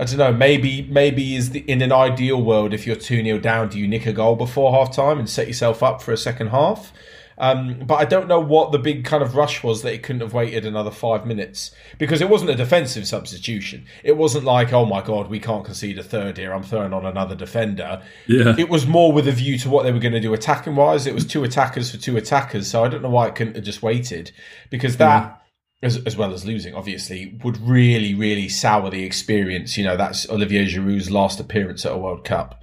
[0.00, 0.32] I don't know.
[0.32, 3.86] Maybe maybe is the, in an ideal world, if you're two 0 down, do you
[3.86, 6.90] nick a goal before half time and set yourself up for a second half?
[7.36, 10.20] Um, but I don't know what the big kind of rush was that it couldn't
[10.20, 13.86] have waited another five minutes because it wasn't a defensive substitution.
[14.04, 16.52] It wasn't like, oh my god, we can't concede a third here.
[16.52, 18.02] I'm throwing on another defender.
[18.26, 18.54] Yeah.
[18.58, 21.06] It was more with a view to what they were going to do attacking wise.
[21.06, 23.64] It was two attackers for two attackers, so I don't know why it couldn't have
[23.64, 24.32] just waited
[24.68, 25.39] because that,
[25.82, 29.78] as, as well as losing, obviously, would really, really sour the experience.
[29.78, 32.60] You know, that's Olivier Giroud's last appearance at a World Cup,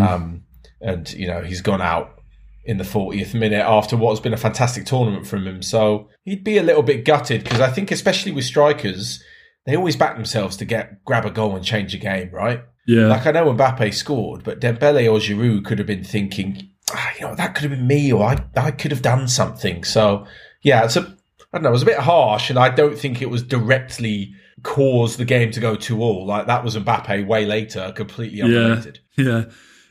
[0.00, 0.42] um,
[0.80, 2.18] and you know he's gone out
[2.64, 5.62] in the 40th minute after what has been a fantastic tournament from him.
[5.62, 9.24] So he'd be a little bit gutted because I think, especially with strikers,
[9.64, 12.62] they always back themselves to get grab a goal and change a game, right?
[12.86, 13.06] Yeah.
[13.06, 17.26] Like I know Mbappe scored, but Dembele or Giroud could have been thinking, ah, you
[17.26, 19.84] know, that could have been me, or I, I could have done something.
[19.84, 20.26] So
[20.62, 21.17] yeah, it's a,
[21.52, 24.34] I don't know, it was a bit harsh, and I don't think it was directly
[24.62, 26.26] caused the game to go two all.
[26.26, 29.00] Like that was Mbappe way later, completely unrelated.
[29.16, 29.44] Yeah.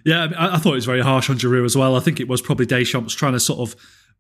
[0.05, 1.97] Yeah, I, mean, I I thought it was very harsh on Giroud as well.
[1.97, 3.75] I think it was probably Deschamps trying to sort of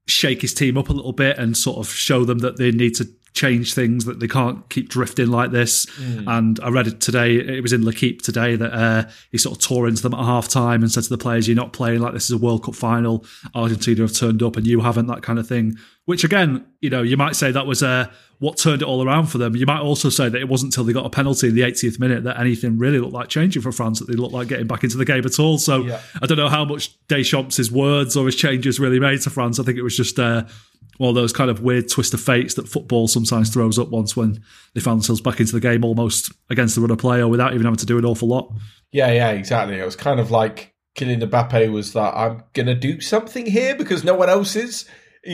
[0.05, 2.95] shake his team up a little bit and sort of show them that they need
[2.95, 5.85] to change things, that they can't keep drifting like this.
[6.27, 9.63] And I read it today, it was in L'Equipe today, that uh, he sort of
[9.63, 12.13] tore into them at half time and said to the players, You're not playing like
[12.13, 13.23] this is a World Cup final.
[13.53, 15.77] Argentina have turned up and you haven't, that kind of thing.
[16.07, 19.25] Which again, you know, you might say that was uh, what turned it all around
[19.25, 19.57] for them.
[19.57, 21.99] You might also say that it wasn't until they got a penalty in the 80th
[21.99, 24.85] minute that anything really looked like changing for France, that they looked like getting back
[24.85, 25.57] into the game at all.
[25.57, 25.99] So Yeah.
[26.21, 29.59] I don't know how much Deschamps' words or his changes really made to France.
[29.59, 30.45] I think it was just uh,
[30.97, 34.15] one of those kind of weird twist of fates that football sometimes throws up once
[34.15, 34.41] when
[34.75, 37.53] they found themselves back into the game almost against the run of play or without
[37.53, 38.49] even having to do an awful lot.
[38.93, 39.77] Yeah, yeah, exactly.
[39.77, 44.05] It was kind of like Kylian Mbappe was that I'm gonna do something here because
[44.05, 44.85] no one else is.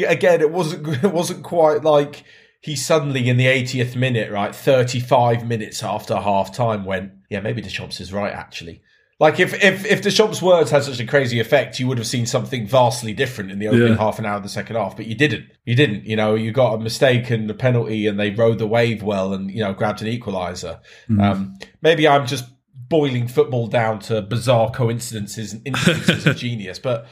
[0.08, 2.23] Again, it wasn't it wasn't quite like
[2.62, 7.62] he suddenly in the 80th minute, right, 35 minutes after half time went, yeah, maybe
[7.62, 8.82] Deschamps is right actually.
[9.19, 12.25] Like if if if Deschamps' words had such a crazy effect, you would have seen
[12.25, 13.97] something vastly different in the opening Yeah.
[13.97, 14.97] half an hour of the second half.
[14.97, 15.45] But you didn't.
[15.65, 16.06] You didn't.
[16.06, 19.34] You know, you got a mistake and a penalty, and they rode the wave well,
[19.34, 20.79] and you know grabbed an equaliser.
[21.10, 21.21] Mm.
[21.21, 22.45] Um, maybe I'm just
[22.89, 27.06] boiling football down to bizarre coincidences and instances of genius, but.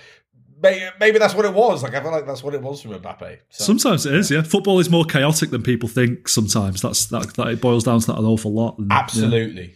[0.62, 1.82] Maybe, maybe that's what it was.
[1.82, 3.40] Like I feel like that's what it was from Mbappe.
[3.50, 3.64] So.
[3.64, 4.44] Sometimes it is, yeah.
[4.44, 6.28] Football is more chaotic than people think.
[6.28, 8.78] Sometimes that's that, that it boils down to that an awful lot.
[8.78, 9.00] And, yeah.
[9.00, 9.76] Absolutely.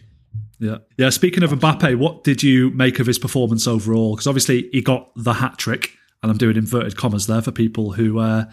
[0.58, 0.78] Yeah.
[0.96, 1.10] Yeah.
[1.10, 4.14] Speaking of Mbappe, what did you make of his performance overall?
[4.14, 5.90] Because obviously he got the hat trick,
[6.22, 8.46] and I'm doing inverted commas there for people who uh,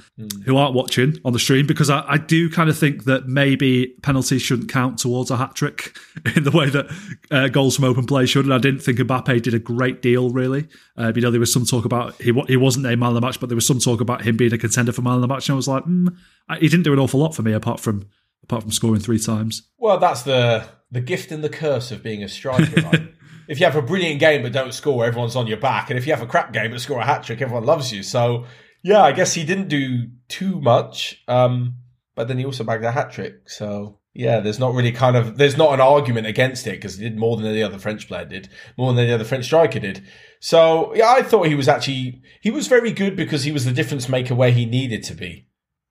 [0.45, 3.95] who aren't watching on the stream, because I, I do kind of think that maybe
[4.03, 5.97] penalties shouldn't count towards a hat trick
[6.35, 6.87] in the way that
[7.31, 8.45] uh, goals from open play should.
[8.45, 10.67] And I didn't think Mbappe did a great deal, really.
[10.97, 13.21] Uh, you know, there was some talk about he he wasn't a man of the
[13.21, 15.27] match, but there was some talk about him being a contender for man of the
[15.27, 16.15] match, and I was like, mm,
[16.49, 18.07] I- he didn't do an awful lot for me apart from
[18.43, 19.69] apart from scoring three times.
[19.77, 22.81] Well, that's the the gift and the curse of being a striker.
[22.81, 23.13] Right?
[23.47, 26.05] if you have a brilliant game but don't score, everyone's on your back, and if
[26.05, 28.03] you have a crap game but score a hat trick, everyone loves you.
[28.03, 28.45] So,
[28.83, 31.75] yeah, I guess he didn't do too much, um,
[32.15, 33.49] but then he also bagged a hat trick.
[33.49, 37.03] So, yeah, there's not really kind of there's not an argument against it because he
[37.03, 40.03] did more than any other French player did, more than any other French striker did.
[40.39, 43.71] So, yeah, I thought he was actually he was very good because he was the
[43.71, 45.47] difference maker where he needed to be.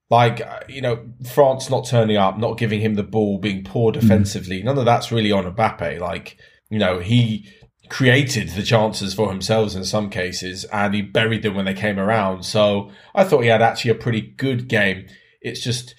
[0.09, 3.91] Like, uh, you know, France not turning up, not giving him the ball, being poor
[3.91, 4.61] defensively.
[4.61, 5.99] None of that's really on Mbappe.
[5.99, 6.37] Like,
[6.69, 7.47] you know, he
[7.89, 11.99] created the chances for himself in some cases and he buried them when they came
[11.99, 12.43] around.
[12.43, 15.05] So I thought he had actually a pretty good game.
[15.41, 15.93] It's just,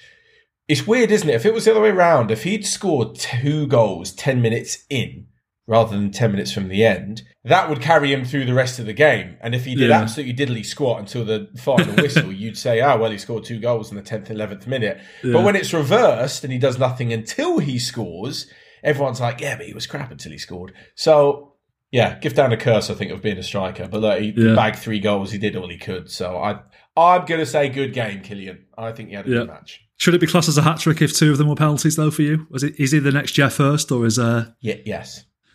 [0.67, 1.35] it's weird, isn't it?
[1.35, 5.27] If it was the other way around, if he'd scored two goals 10 minutes in
[5.67, 8.87] rather than 10 minutes from the end, that would carry him through the rest of
[8.87, 9.37] the game.
[9.43, 10.01] And if he did Yeah.
[10.01, 13.91] absolutely diddly squat until the final whistle, you'd say, oh, well, he scored two goals
[13.91, 14.99] in the 10th, 11th minute.
[15.23, 15.35] Yeah.
[15.35, 18.47] But when it's reversed and he does nothing until he scores,
[18.85, 20.73] everyone's like, yeah, but he was crap until he scored.
[20.95, 21.55] So,
[21.91, 23.89] yeah, give down a curse, I think, of being a striker.
[23.89, 24.55] But look, he Yeah.
[24.55, 25.33] bagged three goals.
[25.33, 26.11] He did all he could.
[26.11, 26.61] So I,
[26.97, 28.59] I'm going to say good game, Kylian.
[28.79, 29.39] I think he had a Yeah.
[29.39, 29.81] good match.
[29.97, 32.11] Should it be classed as a hat trick if two of them were penalties, though,
[32.11, 32.47] for you?
[32.51, 35.25] Was it is he the next Geoff Hurst or is uh Yeah, yes.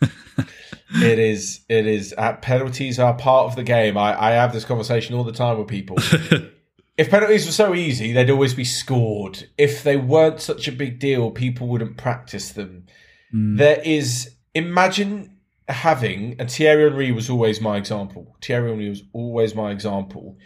[0.94, 1.60] it is.
[1.68, 2.14] It is.
[2.16, 3.96] Uh, penalties are part of the game.
[3.96, 5.96] I, I have this conversation all the time with people.
[6.96, 9.46] if penalties were so easy, they'd always be scored.
[9.58, 12.86] If they weren't such a big deal, people wouldn't practice them.
[13.34, 13.58] Mm.
[13.58, 14.34] There is.
[14.54, 15.36] Imagine
[15.68, 18.36] having, and Thierry Henry was always my example.
[18.42, 20.36] Thierry Henry was always my example.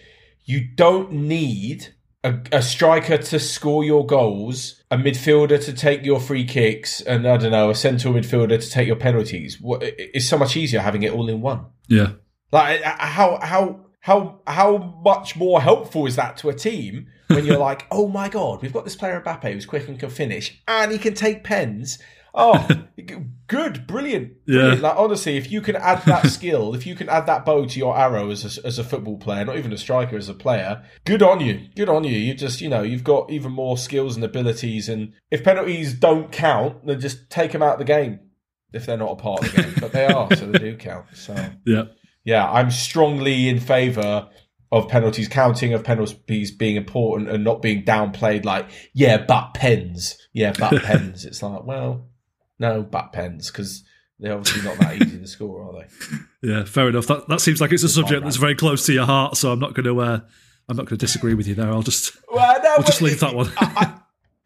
[0.45, 6.21] You don't need a, a striker to score your goals, a midfielder to take your
[6.21, 9.59] free kicks, and I don't know, a central midfielder to take your penalties.
[9.63, 11.67] It's so much easier having it all in one.
[11.89, 12.13] yeah.
[12.53, 17.59] Like how how how how much more helpful is that to a team when you're
[17.71, 20.93] like, oh my god, we've got this player Mbappe who's quick and can finish, and
[20.93, 21.99] he can take pens.
[22.37, 22.67] Oh,
[23.07, 24.33] good, brilliant, brilliant.
[24.47, 24.75] Yeah.
[24.75, 27.79] Like honestly, if you can add that skill, if you can add that bow to
[27.79, 30.85] your arrow as a, as a football player, not even a striker, as a player,
[31.05, 32.17] good on you, good on you.
[32.19, 36.33] You just you know you've got even more skills and abilities, and if penalties don't
[36.33, 38.19] count, then just take them out of the game
[38.73, 41.07] if they're not a part of the game, but they are, so they do count.
[41.15, 41.85] So Yeah.
[42.25, 44.29] yeah, I'm strongly in favour
[44.73, 48.45] of penalties counting, of penalties being important and not being downplayed.
[48.45, 51.25] Like, yeah, but pens, yeah, but pens.
[51.25, 52.09] It's like, well,
[52.59, 53.85] no, but pens because
[54.19, 56.17] they're obviously not that easy to score, are they?
[56.51, 57.07] Yeah, fair enough.
[57.07, 59.59] That that seems like it's a subject that's very close to your heart, so I'm
[59.59, 60.21] not going to uh,
[60.69, 61.71] I'm not going to disagree with you there.
[61.71, 63.51] I'll just Well, no, we'll just leave that one.
[63.57, 64.01] I,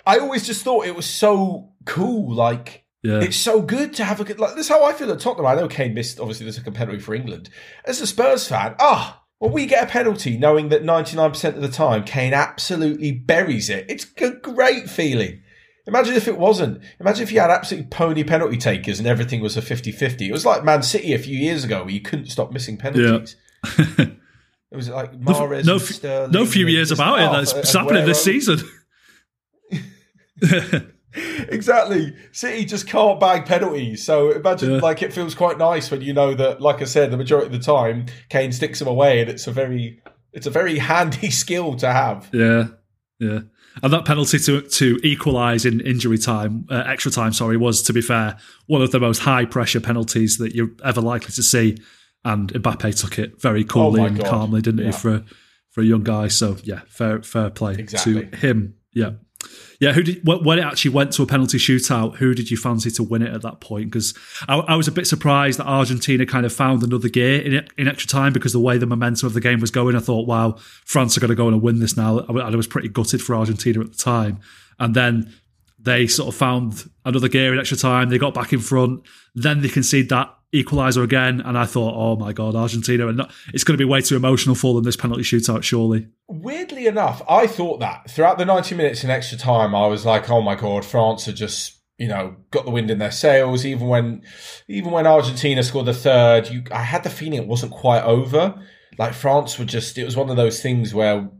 [0.06, 2.32] I, I always just thought it was so cool.
[2.32, 4.38] Like, yeah, It's so good to have a good.
[4.38, 5.46] Like, this is how I feel at Tottenham.
[5.46, 6.20] I know Kane missed.
[6.20, 7.50] Obviously, there's a penalty for England.
[7.84, 11.68] As a Spurs fan, ah, when we get a penalty, knowing that 99% of the
[11.68, 15.42] time Kane absolutely buries it, it's a great feeling.
[15.88, 16.80] Imagine if it wasn't.
[17.00, 20.20] Imagine if you had absolutely pony penalty takers and everything was a 50-50.
[20.28, 23.34] It was like Man City a few years ago where you couldn't stop missing penalties.
[24.70, 27.32] It was like Mahrez, no, Sterling no few years about it.
[27.32, 28.58] That's it's happening this season.
[31.48, 32.14] exactly.
[32.32, 34.04] City just can't bag penalties.
[34.04, 34.80] So imagine Yeah.
[34.80, 37.52] like it feels quite nice when you know that, like I said, the majority of
[37.52, 40.02] the time Kane sticks them away, and it's a very
[40.34, 42.28] it's a very handy skill to have.
[42.32, 42.66] Yeah,
[43.18, 43.40] yeah.
[43.82, 47.92] And that penalty to to equalise in injury time, uh, extra time, sorry, was to
[47.92, 48.36] be fair
[48.66, 51.76] one of the most high pressure penalties that you're ever likely to see.
[52.24, 54.26] And Mbappe took it very coolly Oh and God.
[54.26, 54.86] calmly, didn't Yeah.
[54.86, 55.24] he, for
[55.70, 56.28] for a young guy?
[56.28, 58.26] So yeah, fair fair play Exactly.
[58.26, 58.74] to him.
[58.92, 59.10] Yeah.
[59.80, 62.16] Yeah, who did when it actually went to a penalty shootout?
[62.16, 63.86] Who did you fancy to win it at that point?
[63.86, 64.12] Because
[64.48, 67.86] I, I was a bit surprised that Argentina kind of found another gear in in
[67.86, 70.56] extra time because the way the momentum of the game was going, I thought, wow,
[70.84, 72.20] France are going to go and win this now.
[72.28, 74.40] I, I was pretty gutted for Argentina at the time,
[74.80, 75.32] and then
[75.78, 78.08] they sort of found another gear in extra time.
[78.08, 79.06] They got back in front.
[79.36, 83.64] Then they conceded that equaliser again, and I thought, oh my god, Argentina, and it's
[83.64, 86.08] going to be way too emotional for them this penalty shootout, surely.
[86.28, 90.30] Weirdly enough, I thought that throughout the 90 minutes in extra time, I was like,
[90.30, 93.66] oh my god, France are just you know got the wind in their sails.
[93.66, 94.22] Even when
[94.68, 98.54] even when Argentina scored the third, you I had the feeling it wasn't quite over.
[98.98, 101.30] Like France were just, it was one of those things where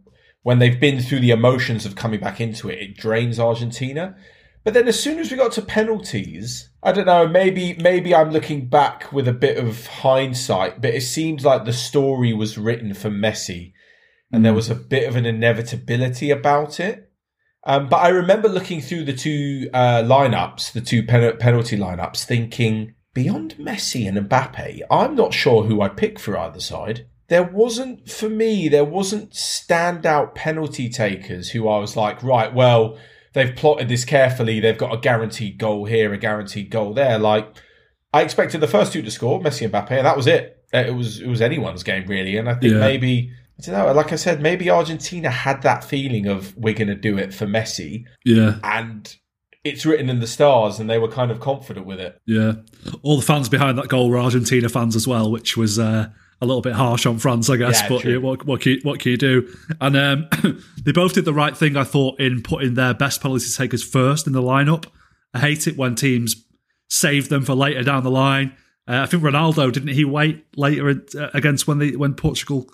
[0.43, 4.17] when they've been through the emotions of coming back into it, it drains Argentina.
[4.69, 8.31] But then as soon as we got to penalties, I don't know, maybe maybe I'm
[8.31, 12.93] looking back with a bit of hindsight, but it seemed like the story was written
[12.93, 13.73] for Messi
[14.31, 17.11] and there was a bit of an inevitability about it.
[17.67, 22.25] Um, but I remember looking through the two uh, lineups, the two pen- penalty lineups,
[22.25, 27.45] thinking beyond Messi and Mbappe, I'm not sure who I'd pick for either side there
[27.45, 32.99] wasn't for me there wasn't standout penalty takers who I was like right well
[33.39, 37.19] they've plotted this carefully they've got a guaranteed goal here a guaranteed goal there.
[37.19, 37.57] Like
[38.13, 40.65] I expected the first two to score Messi and Mbappe and that was it.
[40.73, 42.81] It was it was anyone's game really and I think yeah.
[42.81, 46.89] maybe I don't know like I said maybe Argentina had that feeling of we're going
[46.89, 48.05] to do it for Messi.
[48.25, 48.59] Yeah.
[48.63, 49.15] And
[49.65, 52.21] it's written in the stars and they were kind of confident with it.
[52.27, 52.53] Yeah.
[53.03, 56.09] All the fans behind that goal were Argentina fans as well which was uh
[56.41, 57.83] a little bit harsh on France, I guess.
[57.83, 59.55] Yeah, but yeah, what, what, can you, what can you do?
[59.81, 60.29] And um,
[60.83, 64.27] they both did the right thing, I thought, in putting their best penalty takers first
[64.27, 64.87] in the lineup.
[65.35, 66.45] I hate it when teams
[66.89, 68.57] save them for later down the line.
[68.87, 72.71] Uh, I think Ronaldo didn't he wait later uh, against when they when Portugal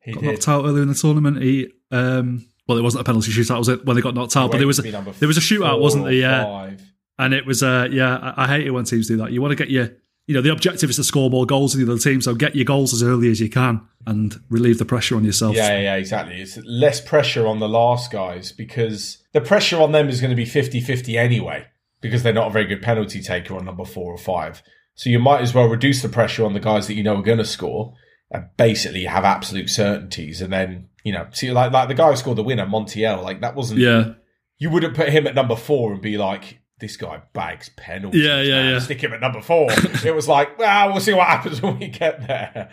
[0.00, 0.30] he got did.
[0.30, 1.42] knocked out earlier in the tournament.
[1.42, 3.84] He um, well, it wasn't a penalty shootout, was it?
[3.84, 6.04] When they got knocked out, but there was a, there was a shootout, was wasn't
[6.04, 6.14] there?
[6.14, 6.70] Yeah,
[7.18, 8.32] and it was uh, yeah.
[8.36, 9.32] I, I hate it when teams do that.
[9.32, 9.90] You want to get your
[10.26, 12.20] you know, the objective is to score more goals in the other team.
[12.20, 15.54] So get your goals as early as you can and relieve the pressure on yourself.
[15.54, 16.40] Yeah, yeah, exactly.
[16.40, 20.36] It's less pressure on the last guys because the pressure on them is going to
[20.36, 21.66] be 50 50 anyway
[22.00, 24.62] because they're not a very good penalty taker on number four or five.
[24.94, 27.22] So you might as well reduce the pressure on the guys that you know are
[27.22, 27.94] going to score
[28.30, 30.40] and basically have absolute certainties.
[30.40, 33.42] And then, you know, see, like, like the guy who scored the winner, Montiel, like
[33.42, 33.80] that wasn't.
[33.80, 34.14] Yeah.
[34.58, 38.22] You wouldn't put him at number four and be like, this guy bags penalties.
[38.22, 38.72] Yeah, yeah, man.
[38.74, 38.78] yeah.
[38.80, 39.68] Stick him at number four.
[39.70, 42.70] it was like, well, we'll see what happens when we get there.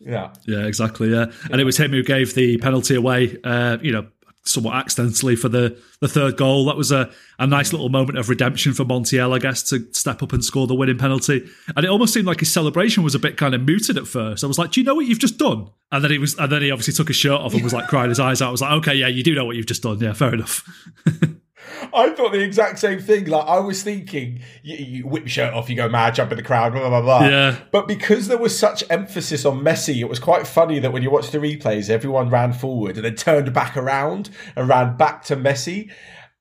[0.00, 0.32] Yeah.
[0.46, 1.10] Yeah, exactly.
[1.10, 1.26] Yeah.
[1.50, 4.06] And it was him who gave the penalty away, uh, you know,
[4.44, 6.66] somewhat accidentally for the, the third goal.
[6.66, 10.22] That was a, a nice little moment of redemption for Montiel, I guess, to step
[10.22, 11.48] up and score the winning penalty.
[11.76, 14.44] And it almost seemed like his celebration was a bit kind of muted at first.
[14.44, 15.68] I was like, Do you know what you've just done?
[15.90, 17.88] And then he was and then he obviously took his shirt off and was like
[17.88, 18.48] crying his eyes out.
[18.48, 19.98] I was like, Okay, yeah, you do know what you've just done.
[19.98, 20.64] Yeah, fair enough.
[21.92, 23.26] I thought the exact same thing.
[23.26, 26.36] Like I was thinking, you, you, whip your shirt off, you go mad, jump in
[26.36, 27.26] the crowd, blah blah blah.
[27.26, 27.58] Yeah.
[27.72, 31.10] But because there was such emphasis on Messi, it was quite funny that when you
[31.10, 35.36] watch the replays, everyone ran forward and then turned back around and ran back to
[35.36, 35.90] Messi.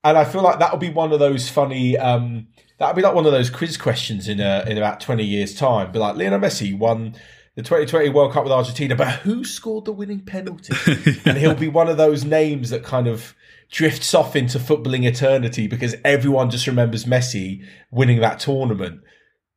[0.04, 1.98] And I feel like that'll be one of those funny.
[1.98, 5.56] Um, that'll be like one of those quiz questions in a, in about twenty years'
[5.56, 5.92] time.
[5.92, 7.16] Be like Lionel Messi won
[7.58, 10.76] the 2020 World Cup with Argentina, but who scored the winning penalty?
[11.26, 13.34] and he'll be one of those names that kind of
[13.70, 19.02] drifts off into footballing eternity because everyone just remembers Messi winning that tournament,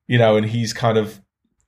[0.07, 1.21] you know, and he's kind of,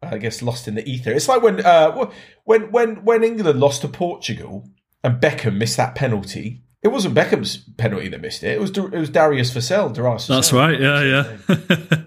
[0.02, 1.12] I guess, lost in the ether.
[1.12, 2.10] It's like when, uh,
[2.44, 4.68] when, when, when England lost to Portugal
[5.04, 6.62] and Beckham missed that penalty.
[6.82, 8.52] It wasn't Beckham's penalty that missed it.
[8.52, 9.94] It was it was Darius Vassell.
[9.94, 10.80] Darius That's right.
[10.80, 11.02] Yeah,
[11.48, 11.56] yeah.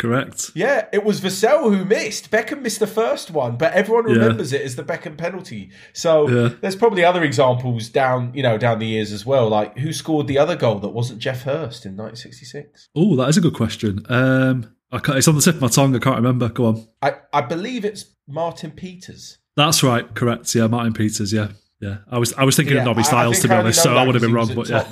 [0.00, 0.52] Correct.
[0.54, 2.30] Yeah, it was Vassell who missed.
[2.30, 4.60] Beckham missed the first one, but everyone remembers yeah.
[4.60, 5.70] it as the Beckham penalty.
[5.92, 6.54] So yeah.
[6.62, 9.50] there's probably other examples down, you know, down the years as well.
[9.50, 12.88] Like who scored the other goal that wasn't Geoff Hurst in 1966?
[12.96, 14.06] Oh, that is a good question.
[14.08, 15.18] Um, I can't.
[15.18, 15.94] it's on the tip of my tongue.
[15.94, 16.48] I can't remember.
[16.48, 16.88] Go on.
[17.02, 19.36] I, I believe it's Martin Peters.
[19.54, 20.14] That's right.
[20.14, 20.54] Correct.
[20.54, 21.30] Yeah, Martin Peters.
[21.30, 21.98] Yeah, yeah.
[22.10, 24.14] I was I was thinking yeah, of Nobby Stiles to be honest, so I would
[24.14, 24.54] have been wrong.
[24.54, 24.86] But yeah.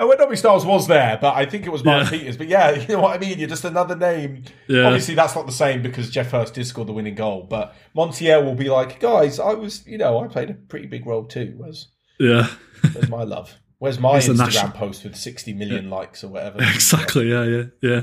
[0.02, 2.10] Uh, when Nobby Stiles was there, but I think it was Mark yeah.
[2.10, 2.38] Peters.
[2.38, 3.38] But yeah, you know what I mean?
[3.38, 4.44] You're just another name.
[4.68, 4.86] Yeah.
[4.86, 7.44] Obviously, that's not the same because Geoff Hurst did score the winning goal.
[7.44, 11.06] But Montiel will be like, guys, I was, you know, I played a pretty big
[11.06, 11.54] role too.
[11.58, 12.48] Where's, yeah.
[12.94, 13.56] where's my love?
[13.78, 14.72] Where's my it's Instagram national...
[14.72, 15.96] post with 60 million yeah.
[15.96, 16.60] likes or whatever?
[16.62, 17.30] Exactly.
[17.30, 18.02] Yeah, yeah, yeah.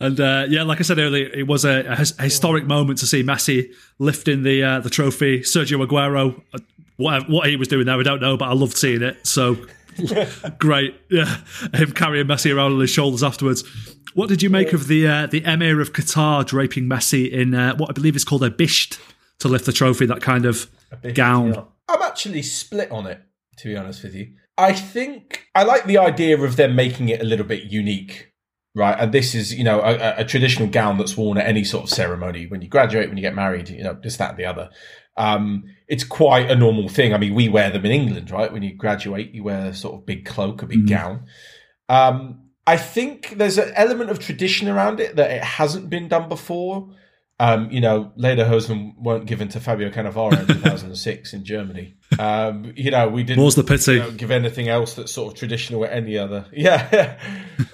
[0.00, 1.84] And uh, yeah, like I said earlier, it was a,
[2.18, 5.40] a, historic moment to see Messi lifting the uh, the trophy.
[5.40, 6.58] Sergio Aguero, uh,
[6.96, 9.24] what, what he was doing there, we don't know, but I loved seeing it.
[9.24, 9.56] So
[10.58, 11.38] Great, yeah.
[11.74, 13.64] Him carrying Messi around on his shoulders afterwards.
[14.14, 17.76] What did you make of the uh, the Emir of Qatar draping Messi in uh,
[17.76, 18.98] what I believe is called a bisht
[19.40, 20.06] to lift the trophy?
[20.06, 20.70] That kind of
[21.02, 21.54] bisht, gown.
[21.54, 21.62] Yeah.
[21.88, 23.20] I'm actually split on it,
[23.58, 24.34] to be honest with you.
[24.56, 28.32] I think I like the idea of them making it a little bit unique,
[28.74, 28.98] right?
[28.98, 31.90] And this is, you know, a, a traditional gown that's worn at any sort of
[31.90, 34.70] ceremony when you graduate, when you get married, you know, this, that, and the other.
[35.18, 37.12] Um, it's quite a normal thing.
[37.12, 38.52] I mean, we wear them in England, right?
[38.52, 40.88] When you graduate, you wear a sort of big cloak, a big mm.
[40.88, 41.26] gown.
[41.88, 46.28] Um, I think there's an element of tradition around it that it hasn't been done
[46.28, 46.90] before.
[47.40, 51.94] Um, you know, Lederhosen weren't given to Fabio Cannavaro in 2006 in Germany.
[52.18, 53.94] Um, you know, we didn't More's the pity.
[53.94, 56.46] you know, give anything else that's sort of traditional at any other.
[56.52, 57.18] Yeah.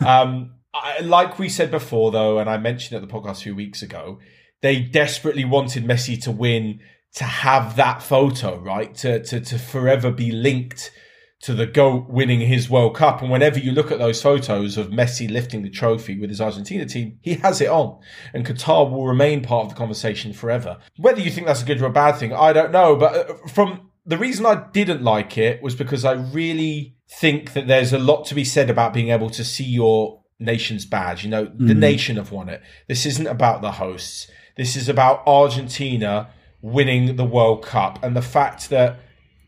[0.05, 3.55] um, I, like we said before, though, and I mentioned at the podcast a few
[3.55, 4.18] weeks ago,
[4.61, 6.80] they desperately wanted Messi to win
[7.14, 8.94] to have that photo, right?
[8.96, 10.90] To, to, to forever be linked
[11.42, 13.20] to the GOAT winning his World Cup.
[13.20, 16.86] And whenever you look at those photos of Messi lifting the trophy with his Argentina
[16.86, 18.00] team, he has it on.
[18.32, 20.78] And Qatar will remain part of the conversation forever.
[20.96, 22.96] Whether you think that's a good or a bad thing, I don't know.
[22.96, 27.66] But uh, from the reason I didn't like it was because I really think that
[27.66, 31.24] there's a lot to be said about being able to see your nation's badge.
[31.24, 32.62] You know, the nation have won it.
[32.88, 34.30] This isn't about the hosts.
[34.56, 36.30] This is about Argentina
[36.64, 38.98] winning the World Cup and the fact that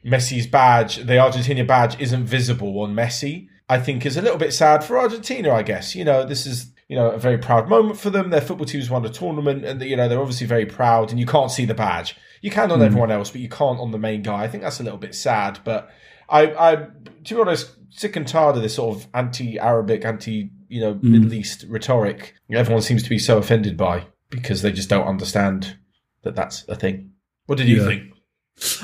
[0.04, 3.48] Messi's badge, the Argentina badge, isn't visible on Messi.
[3.68, 5.50] I think is a little bit sad for Argentina.
[5.50, 8.28] I guess you know this is you know a very proud moment for them.
[8.30, 11.10] Their football team's won a tournament, and you know they're obviously very proud.
[11.10, 12.16] And you can't see the badge.
[12.42, 12.84] You can on hmm.
[12.84, 14.44] everyone else, but you can't on the main guy.
[14.44, 15.58] I think that's a little bit sad.
[15.64, 15.90] But
[16.28, 16.76] I, I
[17.24, 21.12] to be honest, sick and tired of this sort of anti-Arabic, anti you know hmm.
[21.12, 22.34] Middle East rhetoric.
[22.52, 25.78] Everyone seems to be so offended by because they just don't understand
[26.26, 27.12] that that's a thing.
[27.46, 27.86] What did you Yeah.
[27.86, 28.02] think?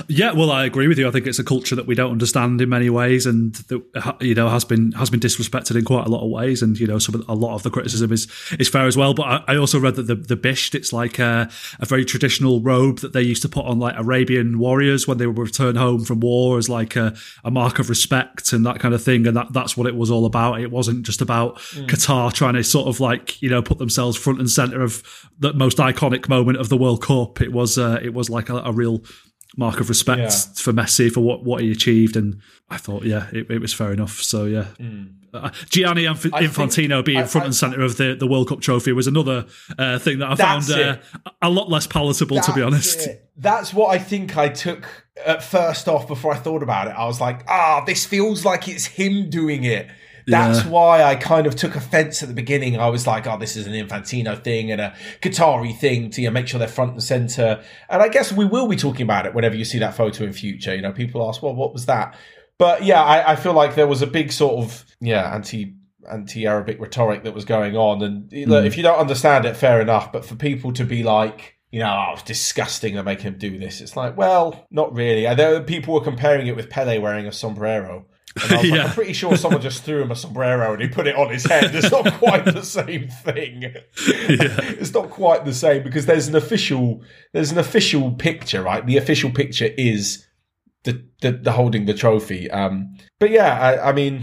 [0.06, 1.08] Yeah, well, I agree with you.
[1.08, 4.34] I think it's a culture that we don't understand in many ways, and that you
[4.34, 6.60] know has been has been disrespected in quite a lot of ways.
[6.60, 9.14] And you know, some of, a lot of the criticism is is fair as well.
[9.14, 11.48] But I, I also read that the the bisht it's like a,
[11.80, 15.26] a very traditional robe that they used to put on like Arabian warriors when they
[15.26, 18.94] would return home from war as like a, a mark of respect and that kind
[18.94, 19.26] of thing.
[19.26, 20.60] And that that's what it was all about.
[20.60, 21.56] It wasn't just about
[21.86, 25.02] Qatar trying to sort of like you know put themselves front and center of
[25.38, 27.40] the most iconic moment of the World Cup.
[27.40, 29.02] It was uh, it was like a, a real
[29.56, 30.30] mark of respect Yeah.
[30.62, 32.40] for Messi for what, what he achieved, and
[32.70, 34.22] I thought, yeah, it, it was fair enough.
[34.22, 34.66] So yeah,
[35.34, 36.22] uh, Gianni Inf-.
[36.24, 39.06] Infantino think- being I- front I- and center of the, the World Cup trophy was
[39.06, 39.46] another
[39.78, 40.96] uh, thing that I found uh,
[41.42, 43.06] a lot less palatable, to be honest.
[43.06, 43.28] it.
[43.36, 44.86] That's what I think I took
[45.24, 46.90] at first off before I thought about it.
[46.96, 49.88] I was like, ah, this feels like it's him doing it.
[50.26, 50.70] That's Yeah.
[50.70, 52.78] why I kind of took offense at the beginning.
[52.78, 56.28] I was like, oh, this is an Infantino thing and a Qatari thing to you
[56.28, 57.62] know, make sure they're front and center.
[57.88, 60.32] And I guess we will be talking about it whenever you see that photo in
[60.32, 60.74] future.
[60.74, 62.16] You know, people ask, well, what was that?
[62.58, 65.74] But yeah, I, I feel like there was a big sort of, yeah, anti
[66.10, 68.02] anti-Arabic rhetoric that was going on.
[68.02, 68.66] And look, mm.
[68.66, 70.12] if you don't understand it, fair enough.
[70.12, 73.58] But for people to be like, you know, oh, it's disgusting to make him do
[73.58, 73.80] this.
[73.80, 75.26] It's like, well, not really.
[75.26, 78.06] And there people were comparing it with Pele wearing a sombrero.
[78.42, 80.88] And i was like i'm pretty sure someone just threw him a sombrero and he
[80.88, 81.74] put it on his head.
[81.74, 83.74] It's not quite the same thing.
[83.96, 87.02] It's not quite the same because there's an official
[87.32, 88.84] there's an official picture, right?
[88.84, 90.26] The official picture is
[90.84, 92.50] the the, the holding the trophy.
[92.50, 94.22] Um, but yeah, I, I mean,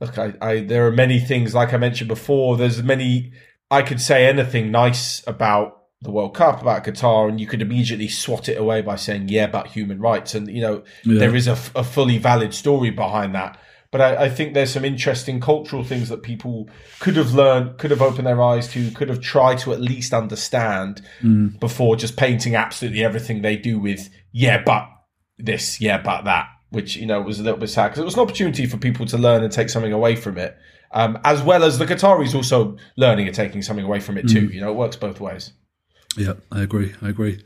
[0.00, 2.56] look, I, I there are many things like I mentioned before.
[2.56, 3.32] There's many
[3.70, 8.08] I could say anything nice about the World Cup about Qatar, and you could immediately
[8.08, 11.18] swat it away by saying, "Yeah, about human rights," and you know Yeah.
[11.18, 13.58] there is a fully valid story behind that.
[13.92, 16.68] But I, I think there's some interesting cultural things that people
[17.00, 20.14] could have learned, could have opened their eyes to, could have tried to at least
[20.14, 21.02] understand
[21.58, 24.88] before just painting absolutely everything they do with, yeah, but
[25.38, 28.14] this, yeah, but that, which, you know, was a little bit sad because it was
[28.14, 30.56] an opportunity for people to learn and take something away from it.
[30.92, 34.46] Um, as well as the Qataris also learning and taking something away from it too.
[34.46, 35.52] You know, it works both ways.
[36.16, 36.94] Yeah, I agree.
[37.02, 37.42] I agree.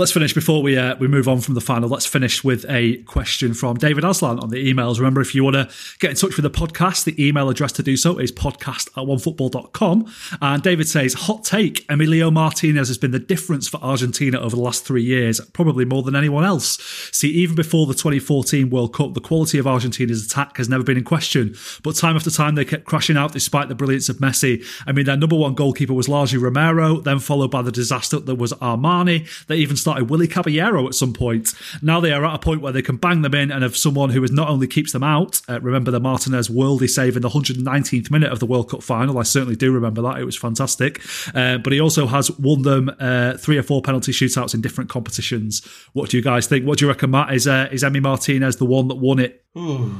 [0.00, 1.86] Let's finish before we uh, we move on from the final.
[1.86, 4.96] Let's finish with a question from David Aslan on the emails.
[4.96, 7.82] Remember, if you want to get in touch with the podcast, the email address to
[7.82, 10.10] do so is podcast at onefootball.com.
[10.40, 14.62] And David says, hot take, Emilio Martinez has been the difference for Argentina over the
[14.62, 16.78] last three years, probably more than anyone else.
[17.12, 20.96] See, even before the 2014 World Cup, the quality of Argentina's attack has never been
[20.96, 21.54] in question.
[21.82, 24.64] But time after time, they kept crashing out despite the brilliance of Messi.
[24.86, 28.36] I mean, their number one goalkeeper was largely Romero, then followed by the disaster that
[28.36, 29.28] was Armani.
[29.46, 31.52] They even started Willy Caballero at some point.
[31.82, 34.10] Now they are at a point where they can bang them in and have someone
[34.10, 35.40] who is not only keeps them out.
[35.48, 39.18] Uh, remember the Martinez worldie save in the 119th minute of the World Cup final.
[39.18, 40.18] I certainly do remember that.
[40.18, 41.00] It was fantastic.
[41.34, 44.90] Uh, but he also has won them uh, three or four penalty shootouts in different
[44.90, 45.64] competitions.
[45.92, 46.66] What do you guys think?
[46.66, 47.34] What do you reckon, Matt?
[47.34, 49.44] Is uh, is Emi Martinez the one that won it?
[49.58, 49.92] Ooh,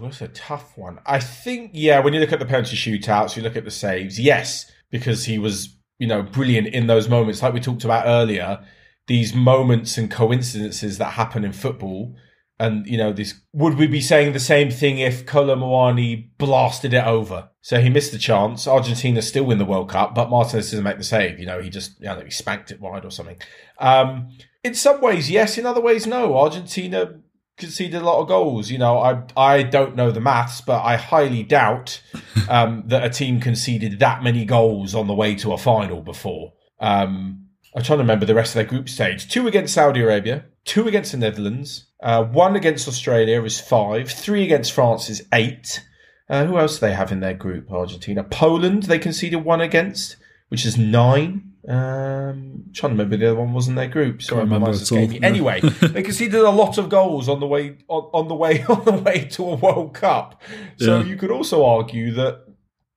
[0.00, 0.98] that's a tough one.
[1.06, 4.18] I think, yeah, when you look at the penalty shootouts, you look at the saves,
[4.18, 7.42] yes, because he was, you know, brilliant in those moments.
[7.42, 8.64] Like we talked about earlier,
[9.06, 12.14] these moments and coincidences that happen in football.
[12.58, 16.94] And, you know, this would we be saying the same thing if Kolo Muani blasted
[16.94, 17.50] it over?
[17.60, 18.68] So he missed the chance.
[18.68, 21.40] Argentina still win the World Cup, but Martinez doesn't make the save.
[21.40, 23.38] You know, he just, you know, he spanked it wide or something.
[23.78, 24.28] Um,
[24.62, 25.58] in some ways, yes.
[25.58, 26.36] In other ways, no.
[26.36, 27.20] Argentina
[27.56, 28.70] conceded a lot of goals.
[28.70, 32.00] You know, I I don't know the maths, but I highly doubt
[32.48, 36.52] um, that a team conceded that many goals on the way to a final before.
[36.80, 37.41] Um,
[37.74, 39.28] I'm trying to remember the rest of their group stage.
[39.30, 44.44] Two against Saudi Arabia, two against the Netherlands, uh, one against Australia is five, three
[44.44, 45.82] against France is eight.
[46.28, 47.70] Uh, who else do they have in their group?
[47.72, 48.84] Argentina, Poland.
[48.84, 50.16] They conceded one against,
[50.48, 51.52] which is nine.
[51.68, 54.20] Um, trying to remember the other one was in their group.
[54.22, 54.98] Sorry, Can't my remember at all.
[54.98, 55.24] escaping.
[55.24, 58.84] Anyway, they conceded a lot of goals on the way on, on the way on
[58.84, 60.42] the way to a World Cup.
[60.78, 61.04] So Yeah.
[61.04, 62.44] you could also argue that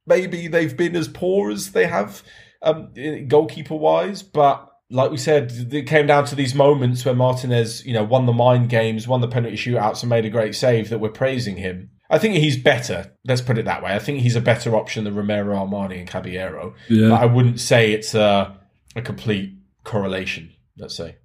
[0.07, 2.23] maybe they've been as poor as they have
[2.66, 7.86] um, goalkeeper wise, but like we said, it came down to these moments where Martinez,
[7.86, 10.89] you know, won the mind games, won the penalty shootouts, and made a great save
[10.89, 11.89] that we're praising him.
[12.09, 13.11] I think he's better.
[13.26, 13.93] Let's put it that way.
[13.95, 16.76] I think he's a better option than Romero, Armani, and Caballero.
[16.88, 17.09] Yeah.
[17.09, 18.55] But I wouldn't say it's a,
[18.95, 19.53] a complete
[19.84, 20.53] correlation.
[20.78, 21.16] Let's say.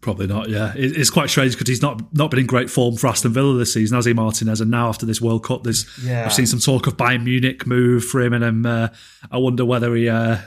[0.00, 0.48] Probably not.
[0.48, 3.32] Yeah, it, it's quite strange because he's not not been in great form for Aston
[3.32, 4.60] Villa this season, has he, Martinez?
[4.60, 6.24] And now after this World Cup, there's Yeah.
[6.24, 8.88] I've seen some talk of Bayern Munich move for him, and um, uh,
[9.30, 10.08] I wonder whether he.
[10.08, 10.38] Uh,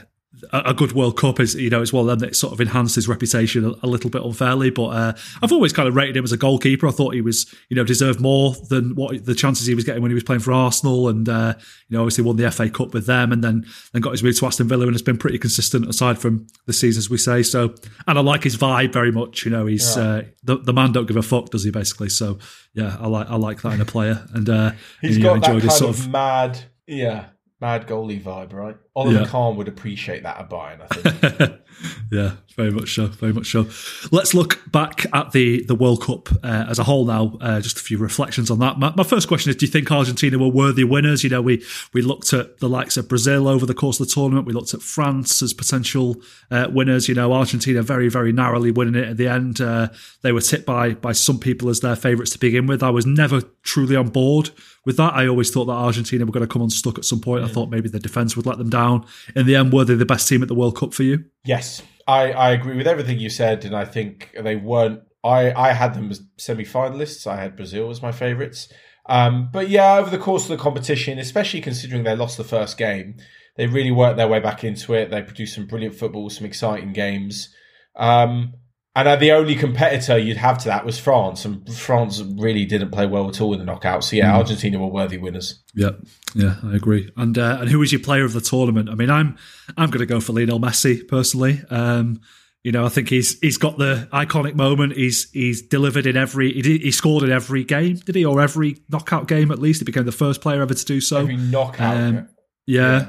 [0.52, 2.94] a good World Cup is, you know, it's one of them that sort of enhanced
[2.94, 4.70] his reputation a, a little bit unfairly.
[4.70, 5.12] But uh,
[5.42, 6.88] I've always kind of rated him as a goalkeeper.
[6.88, 10.02] I thought he was, you know, deserved more than what the chances he was getting
[10.02, 11.54] when he was playing for Arsenal, and uh,
[11.88, 14.38] you know, obviously won the FA Cup with them, and then then got his move
[14.38, 17.42] to Aston Villa, and has been pretty consistent aside from the seasons we say.
[17.42, 17.74] So,
[18.06, 19.44] and I like his vibe very much.
[19.44, 21.70] You know, he's uh, the the man don't give a fuck, does he?
[21.70, 22.38] Basically, so
[22.74, 25.42] yeah, I like I like that in a player, and uh, He's you know, got
[25.42, 27.26] that enjoyed kind his of, sort of mad, yeah,
[27.62, 28.76] mad goalie vibe, right?
[28.94, 29.26] Oliver Yeah.
[29.26, 31.60] Kahn would appreciate that at Bayern, I think.
[32.10, 33.68] yeah, very much so, very much so.
[34.10, 37.38] Let's look back at the the World Cup uh, as a whole now.
[37.40, 38.78] Uh, just a few reflections on that.
[38.78, 41.22] My, my first question is: Do you think Argentina were worthy winners?
[41.22, 44.12] You know, we we looked at the likes of Brazil over the course of the
[44.12, 44.46] tournament.
[44.46, 46.16] We looked at France as potential
[46.50, 47.08] uh, winners.
[47.08, 49.60] You know, Argentina very very narrowly winning it at the end.
[49.60, 49.88] Uh,
[50.22, 52.82] they were tipped by by some people as their favourites to begin with.
[52.82, 54.50] I was never truly on board
[54.84, 55.14] with that.
[55.14, 57.44] I always thought that Argentina were going to come unstuck at some point.
[57.44, 59.06] I thought maybe the defence would let them down.
[59.36, 61.24] In the end, were they the best team at the World Cup for you?
[61.44, 65.02] yes, I, I agree with everything you said, and I think they weren't.
[65.24, 67.26] I, I had them as semi finalists.
[67.26, 68.72] I had Brazil as my favourites.
[69.06, 72.76] Um, but yeah, over the course of the competition, especially considering they lost the first
[72.76, 73.16] game,
[73.56, 75.10] they really worked their way back into it.
[75.10, 77.54] They produced some brilliant football, some exciting games.
[77.96, 78.54] Um,
[78.94, 82.90] and uh, the only competitor you'd have to that was France, and France really didn't
[82.90, 84.04] play well at all in the knockout.
[84.04, 85.62] So yeah, Argentina were worthy winners.
[85.74, 85.90] Yeah,
[86.34, 87.10] yeah, I agree.
[87.16, 88.88] And uh, and who was your player of the tournament?
[88.90, 89.36] I mean, I'm
[89.76, 91.62] I'm going to go for Lionel Messi personally.
[91.70, 92.20] Um,
[92.64, 94.94] you know, I think he's he's got the iconic moment.
[94.96, 98.40] He's he's delivered in every he, did- he scored in every game, did he, or
[98.40, 99.80] every knockout game at least?
[99.80, 101.18] He became the first player ever to do so.
[101.20, 101.96] Every knockout.
[101.96, 102.28] Um,
[102.66, 103.08] yeah.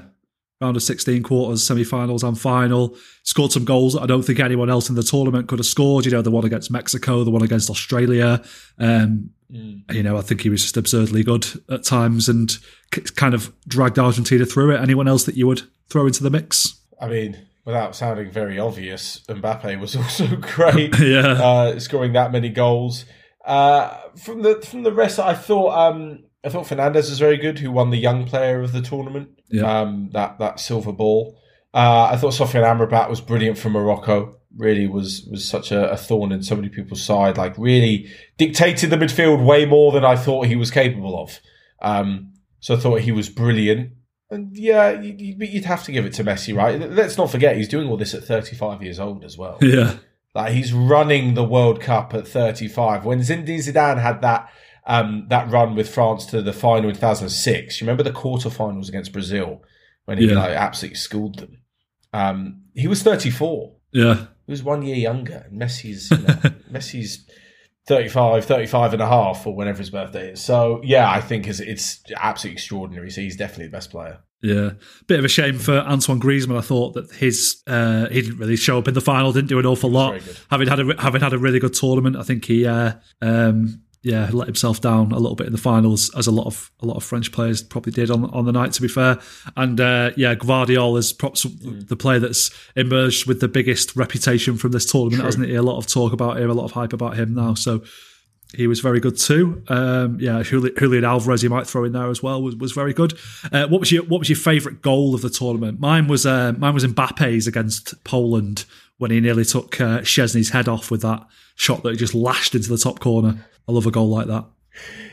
[0.62, 2.96] Round of 16 quarters, semi finals, and final.
[3.24, 6.06] Scored some goals that I don't think anyone else in the tournament could have scored.
[6.06, 8.42] You know, the one against Mexico, the one against Australia.
[8.80, 9.84] Um, Mm.
[9.94, 12.58] you know, I think he was just absurdly good at times and
[13.16, 14.82] kind of dragged Argentina through it.
[14.82, 16.82] Anyone else that you would throw into the mix?
[17.00, 21.34] I mean, without sounding very obvious, Mbappe was also great, Yeah.
[21.34, 23.06] uh, scoring that many goals.
[23.46, 27.60] Uh, from the from the rest, I thought um, I thought Fernandez was very good,
[27.60, 29.30] who won the young player of the tournament.
[29.50, 29.64] Yeah.
[29.82, 31.38] Um, that that silver ball.
[31.74, 34.38] Uh, I thought Sofyan Amrabat was brilliant for Morocco.
[34.56, 37.38] Really was was such a, a thorn in so many people's side.
[37.38, 41.40] Like really dictated the midfield way more than I thought he was capable of.
[41.82, 43.94] Um, so I thought he was brilliant.
[44.30, 46.80] And yeah, you- you- but you'd have to give it to Messi, right?
[46.92, 49.58] Let's not forget he's doing all this at 35 years old as well.
[49.62, 49.98] Yeah.
[50.36, 53.06] Like he's running the World Cup at 35.
[53.06, 54.50] When Zinedine Zidane had that
[54.86, 59.14] um, that run with France to the final in 2006, you remember the quarterfinals against
[59.14, 59.62] Brazil
[60.06, 60.36] when he Yeah.
[60.36, 61.62] like absolutely schooled them.
[62.12, 63.74] Um, he was 34.
[63.92, 64.26] Yeah.
[64.46, 65.46] He was one year younger.
[65.50, 66.34] And Messi's you know,
[66.72, 67.26] Messi's
[67.88, 70.42] 35, 35 and a half or whenever his birthday is.
[70.42, 73.10] So yeah, I think it's, it's absolutely extraordinary.
[73.12, 74.20] So he's definitely the best player.
[74.42, 74.72] Yeah,
[75.08, 76.58] bit of a shame for Antoine Griezmann.
[76.58, 79.58] I thought that his uh, he didn't really show up in the final, didn't do
[79.58, 80.22] an awful lot.
[80.52, 84.30] Having had a having had a really good tournament, I think he uh, um, yeah
[84.32, 86.98] let himself down a little bit in the finals, as a lot of a lot
[86.98, 88.74] of French players probably did on on the night.
[88.74, 89.20] To be fair,
[89.56, 94.72] and uh, yeah, Gvardiol is perhaps the player that's emerged with the biggest reputation from
[94.72, 95.56] this tournament, hasn't he?
[95.56, 97.54] A lot of talk about him, a lot of hype about him now.
[97.54, 97.84] So
[98.56, 99.64] he was very good too.
[99.68, 103.18] Um, yeah, Julian Alvarez, you might throw in there as well, was, was very good.
[103.52, 105.80] Uh, what was your What was your favourite goal of the tournament?
[105.80, 108.66] Mine was uh, mine was Mbappe's against Poland
[108.98, 111.26] when he nearly took uh, Szczesny's head off with that
[111.56, 113.46] shot that he just lashed into the top corner.
[113.68, 114.46] I love a goal like that.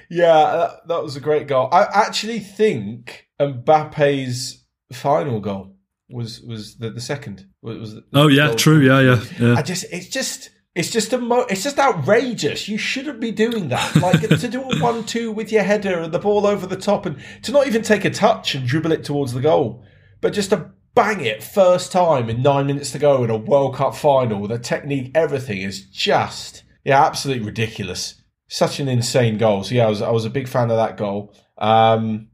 [0.08, 1.68] Yeah, that, that was a great goal.
[1.72, 5.76] I actually think Mbappe's final goal
[6.08, 7.46] was was the, the second.
[7.62, 8.56] Was, the Oh yeah, goal.
[8.56, 8.80] true.
[8.80, 12.68] Yeah, yeah, I just it's just It's just a mo- it's just outrageous.
[12.68, 13.96] You shouldn't be doing that.
[13.96, 17.16] Like to do a one-two with your header and the ball over the top, and
[17.42, 19.84] to not even take a touch and dribble it towards the goal,
[20.20, 23.76] but just to bang it first time in nine minutes to go in a World
[23.76, 24.46] Cup final.
[24.48, 28.14] The technique, everything is just yeah, absolutely ridiculous.
[28.52, 29.62] Such an insane goal.
[29.62, 31.32] So yeah, I was I was a big fan of that goal.
[31.56, 32.30] Um,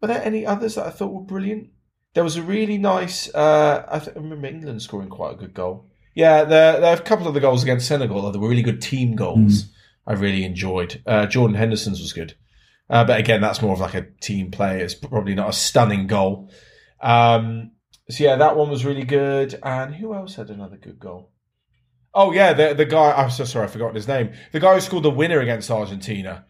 [0.00, 1.68] were there any others that I thought were brilliant?
[2.14, 3.32] There was a really nice.
[3.34, 5.90] Uh, I, th- I remember England scoring quite a good goal.
[6.14, 8.32] Yeah, there, there are a couple of the goals against Senegal.
[8.32, 9.64] They were really good team goals.
[9.64, 9.68] Mm.
[10.06, 11.02] I really enjoyed.
[11.06, 12.34] Uh, Jordan Henderson's was good.
[12.88, 14.80] Uh, but again, that's more of like a team play.
[14.80, 16.50] It's probably not a stunning goal.
[17.02, 17.72] Um,
[18.08, 19.58] so yeah, that one was really good.
[19.62, 21.32] And who else had another good goal?
[22.16, 23.12] Oh yeah, the the guy.
[23.12, 24.32] I'm so sorry, I forgot his name.
[24.50, 26.46] The guy who scored the winner against Argentina,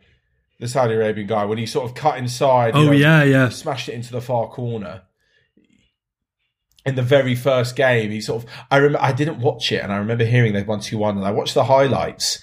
[0.59, 2.75] the Saudi Arabian guy, when he sort of cut inside.
[2.75, 5.03] Oh know, yeah, yeah, smashed it into the far corner
[6.87, 9.93] in the very first game, he sort of I remember I didn't watch it and
[9.93, 12.43] I remember hearing they won two one and I watched the highlights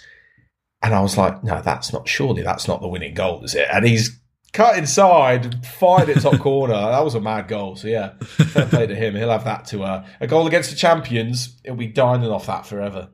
[0.84, 3.68] and I was like, no, that's not surely that's not the winning goal, is it?
[3.72, 4.20] And he's
[4.54, 6.74] cut inside, fired it top corner.
[6.94, 7.76] That was a mad goal.
[7.76, 9.16] So yeah, fair play to him.
[9.16, 11.60] He'll have that to uh, a goal against the champions.
[11.66, 13.10] He'll be dining off that forever.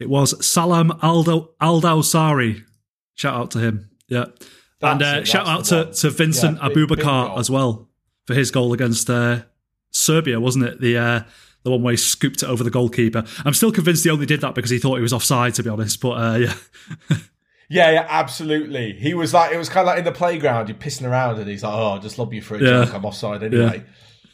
[0.00, 2.64] It was Salam Aldo Aldawsari.
[3.14, 3.90] Shout out to him.
[4.08, 4.26] Yeah.
[4.80, 7.88] That's and uh, shout out to, to Vincent yeah, Aboubakar as well
[8.26, 9.42] for his goal against uh,
[9.92, 10.80] Serbia, wasn't it?
[10.80, 11.22] The uh,
[11.62, 13.24] the one where he scooped it over the goalkeeper.
[13.44, 15.70] I'm still convinced he only did that because he thought he was offside, to be
[15.70, 16.00] honest.
[16.00, 17.16] But uh, yeah.
[17.72, 18.92] yeah, yeah, absolutely.
[18.92, 21.48] He was like, it was kind of like in the playground, you're pissing around, and
[21.48, 22.84] he's like, "Oh, I'll just lob you for a yeah.
[22.84, 22.94] joke.
[22.94, 23.82] I'm offside anyway."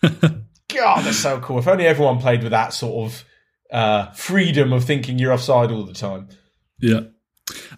[0.02, 0.10] Yeah.
[0.68, 1.60] God, that's so cool.
[1.60, 3.24] If only everyone played with that sort of
[3.72, 6.28] uh, freedom of thinking you're offside all the time.
[6.80, 7.02] Yeah.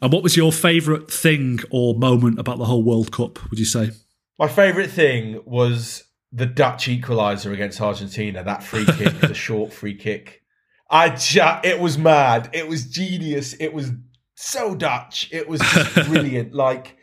[0.01, 3.39] And what was your favourite thing or moment about the whole World Cup?
[3.51, 3.91] Would you say?
[4.39, 9.95] My favourite thing was the Dutch equaliser against Argentina, that free kick, the short free
[9.95, 10.43] kick.
[10.91, 12.49] I just, it was mad.
[12.55, 13.53] It was genius.
[13.61, 13.93] It was
[14.41, 15.29] so Dutch.
[15.33, 15.61] It was
[16.07, 16.55] brilliant.
[16.55, 16.97] like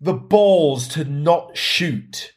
[0.00, 2.32] the balls to not shoot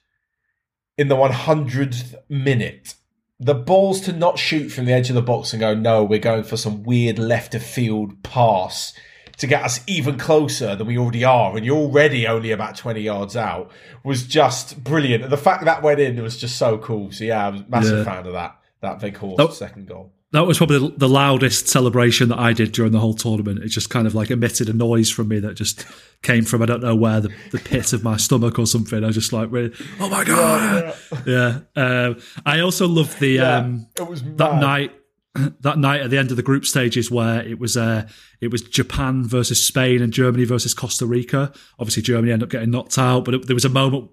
[0.98, 2.96] in the 100th minute.
[3.40, 6.20] The balls to not shoot from the edge of the box and go, no, we're
[6.20, 8.94] going for some weird left of field pass
[9.38, 13.02] to get us even closer than we already are, and you're already only about 20
[13.02, 13.72] yards out,
[14.04, 15.24] was just brilliant.
[15.24, 17.12] And the fact that went in was just so cool.
[17.12, 18.04] So, yeah, I was a massive yeah.
[18.04, 20.14] fan of that, that Weghorst that, second goal.
[20.34, 23.60] That was probably the loudest celebration that I did during the whole tournament.
[23.60, 25.86] It just kind of like emitted a noise from me that just
[26.22, 29.04] came from I don't know where the, the pit of my stomach or something.
[29.04, 31.60] I was just like, really, oh my god, yeah.
[31.76, 32.06] yeah.
[32.06, 34.94] Um, I also loved the yeah, um, that night
[35.62, 38.08] that night at the end of the group stages where it was uh,
[38.40, 41.52] it was Japan versus Spain and Germany versus Costa Rica.
[41.80, 44.12] Obviously, Germany ended up getting knocked out, but it, there was a moment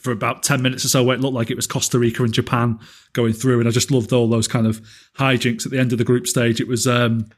[0.00, 2.32] for about 10 minutes or so where it looked like it was Costa Rica and
[2.32, 2.78] Japan
[3.12, 3.60] going through.
[3.60, 4.80] And I just loved all those kind of
[5.18, 6.60] hijinks at the end of the group stage.
[6.60, 7.28] It was um,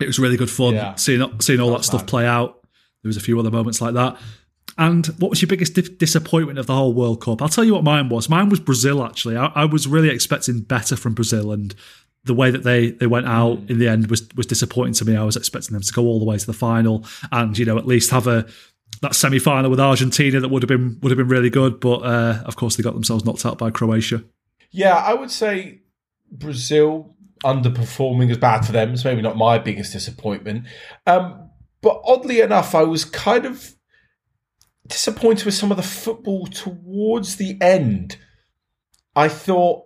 [0.00, 0.94] it was really good fun yeah.
[0.96, 2.60] seeing, seeing all that, that stuff play out.
[3.02, 4.16] There was a few other moments like that.
[4.76, 7.40] And what was your biggest di- disappointment of the whole World Cup?
[7.40, 8.28] I'll tell you what mine was.
[8.28, 9.36] Mine was Brazil, actually.
[9.36, 11.74] I, I was really expecting better from Brazil, and
[12.24, 13.70] the way that they they went out mm.
[13.70, 15.16] in the end was was disappointing to me.
[15.16, 17.78] I was expecting them to go all the way to the final and you know
[17.78, 18.46] at least have a
[19.00, 21.80] that semi final with Argentina that would have been would have been really good.
[21.80, 24.24] But uh, of course, they got themselves knocked out by Croatia.
[24.70, 25.82] Yeah, I would say
[26.30, 27.14] Brazil
[27.44, 28.92] underperforming is bad for them.
[28.92, 30.66] It's maybe not my biggest disappointment.
[31.06, 33.74] Um, but oddly enough, I was kind of
[34.86, 38.16] disappointed with some of the football towards the end.
[39.14, 39.84] I thought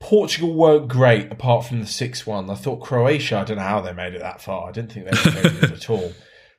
[0.00, 2.50] Portugal weren't great apart from the 6 1.
[2.50, 4.68] I thought Croatia, I don't know how they made it that far.
[4.68, 6.12] I didn't think they were good at all.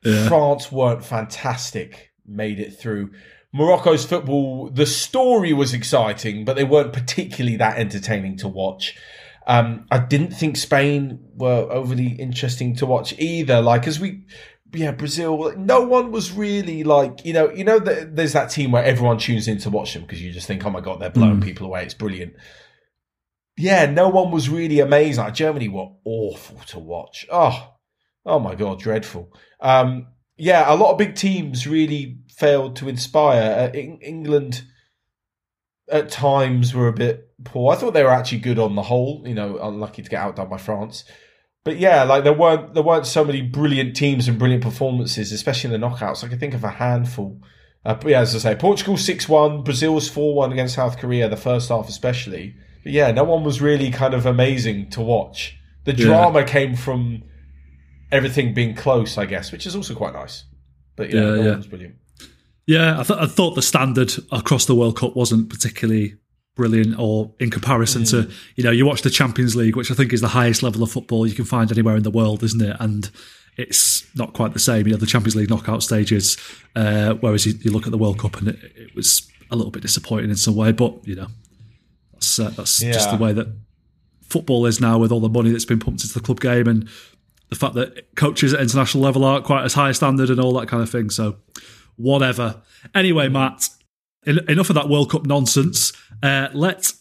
[0.04, 0.28] Yeah.
[0.28, 3.10] France weren't fantastic, made it through.
[3.52, 8.96] Morocco's football, the story was exciting, but they weren't particularly that entertaining to watch.
[9.46, 13.60] Um, I didn't think Spain were overly interesting to watch either.
[13.60, 14.24] Like, as we,
[14.72, 18.84] yeah, Brazil, no one was really like, you know, you know, there's that team where
[18.84, 21.40] everyone tunes in to watch them because you just think, oh my God, they're blowing
[21.40, 21.44] mm.
[21.44, 21.84] people away.
[21.84, 22.34] It's brilliant
[23.56, 25.22] yeah, no one was really amazing.
[25.22, 27.26] Like Germany were awful to watch.
[27.30, 27.71] Oh,
[28.24, 29.32] oh my god, dreadful.
[29.60, 33.70] Um, yeah, a lot of big teams really failed to inspire.
[33.72, 34.64] Uh, England
[35.90, 37.72] at times were a bit poor.
[37.72, 39.22] I thought they were actually good on the whole.
[39.26, 41.04] You know, unlucky to get outdone by France.
[41.64, 45.72] But yeah, like there weren't there weren't so many brilliant teams and brilliant performances, especially
[45.72, 46.24] in the knockouts.
[46.24, 47.40] I can think of a handful.
[47.84, 51.28] Uh, yeah, as I say, Portugal six one, Brazil's four one against South Korea.
[51.28, 55.56] The first half, especially But yeah, no one was really kind of amazing to watch.
[55.84, 56.46] The drama yeah.
[56.46, 57.24] came from
[58.12, 60.44] everything being close, I guess, which is also quite nice.
[60.94, 61.56] But yeah, yeah, yeah.
[61.56, 61.96] was brilliant.
[62.66, 66.14] Yeah, I, th- I thought the standard across the World Cup wasn't particularly
[66.54, 68.10] brilliant or in comparison mm.
[68.10, 70.82] to you know you watch the Champions League which I think is the highest level
[70.82, 73.10] of football you can find anywhere in the world isn't it and
[73.56, 76.36] it's not quite the same you know the Champions League knockout stages
[76.76, 79.70] uh, whereas you, you, look at the World Cup and it, it, was a little
[79.70, 81.28] bit disappointing in some way but you know
[82.12, 82.92] that's uh, that's yeah.
[82.92, 83.46] just the way that
[84.22, 86.86] football is now with all the money that's been pumped into the club game and
[87.52, 90.68] the fact that coaches at international level aren't quite as high standard and all that
[90.68, 91.36] kind of thing so
[91.96, 92.62] whatever
[92.94, 93.68] anyway Matt
[94.26, 95.92] enough of that World Cup nonsense.
[96.22, 96.98] Uh, let's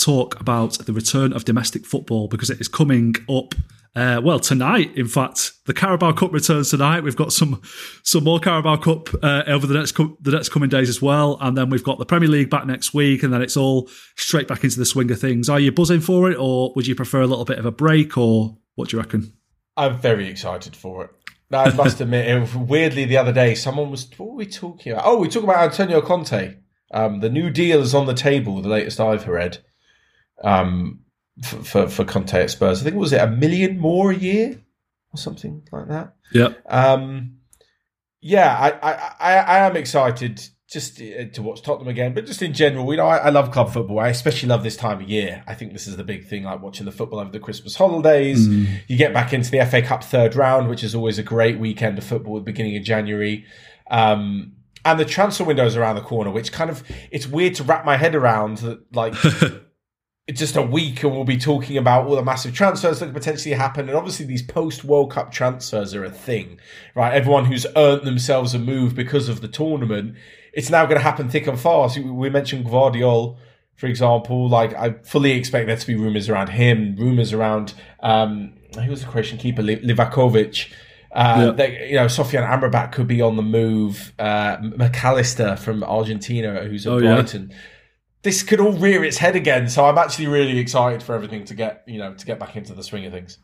[0.00, 3.54] talk about the return of domestic football because it is coming up.
[3.96, 7.02] Uh, well, tonight, in fact, the Carabao Cup returns tonight.
[7.02, 7.60] We've got some
[8.04, 11.36] some more Carabao Cup uh, over the next co- the next coming days as well,
[11.40, 14.46] and then we've got the Premier League back next week, and then it's all straight
[14.46, 15.48] back into the swing of things.
[15.48, 18.16] Are you buzzing for it, or would you prefer a little bit of a break,
[18.16, 19.32] or what do you reckon?
[19.78, 21.10] I'm very excited for it.
[21.50, 24.06] I must admit, it, weirdly, the other day, someone was.
[24.18, 25.04] What were we talking about?
[25.06, 26.56] Oh, we talking about Antonio Conte.
[26.92, 28.60] Um, the new deal is on the table.
[28.60, 29.58] The latest I've read
[30.42, 31.00] um,
[31.42, 32.80] for, for, for Conte at Spurs.
[32.80, 34.60] I think was it a million more a year
[35.12, 36.14] or something like that.
[36.32, 36.52] Yeah.
[36.66, 37.38] Um,
[38.20, 42.42] yeah, I, I, I, I am excited just uh, to watch Tottenham again, but just
[42.42, 43.98] in general, you know, I, I, love club football.
[44.00, 45.42] I especially love this time of year.
[45.46, 48.46] I think this is the big thing, like watching the football over the Christmas holidays.
[48.46, 48.80] Mm.
[48.86, 51.96] You get back into the FA Cup third round, which is always a great weekend
[51.96, 53.46] of football at the beginning of January.
[53.90, 57.64] Um, and the transfer window is around the corner, which kind of, it's weird to
[57.64, 59.14] wrap my head around that, like,
[60.26, 63.14] it's just a week and we'll be talking about all the massive transfers that could
[63.14, 63.88] potentially happen.
[63.88, 66.60] And obviously, these post World Cup transfers are a thing,
[66.94, 67.14] right?
[67.14, 70.14] Everyone who's earned themselves a move because of the tournament
[70.58, 71.96] it's now going to happen thick and fast.
[71.96, 73.36] We mentioned Gvardiol,
[73.76, 74.48] for example.
[74.48, 79.02] Like I fully expect there to be rumors around him, rumors around um, who was
[79.02, 80.72] the Croatian keeper, Livakovic.
[81.12, 81.50] Uh, yeah.
[81.52, 84.12] that, you know, Sofyan Amrabat could be on the move.
[84.18, 87.50] Uh, Mac Allister from Argentina, who's at oh, Brighton.
[87.50, 87.56] Yeah.
[88.22, 89.68] This could all rear its head again.
[89.68, 92.74] So I'm actually really excited for everything to get, you know, to get back into
[92.74, 93.38] the swing of things.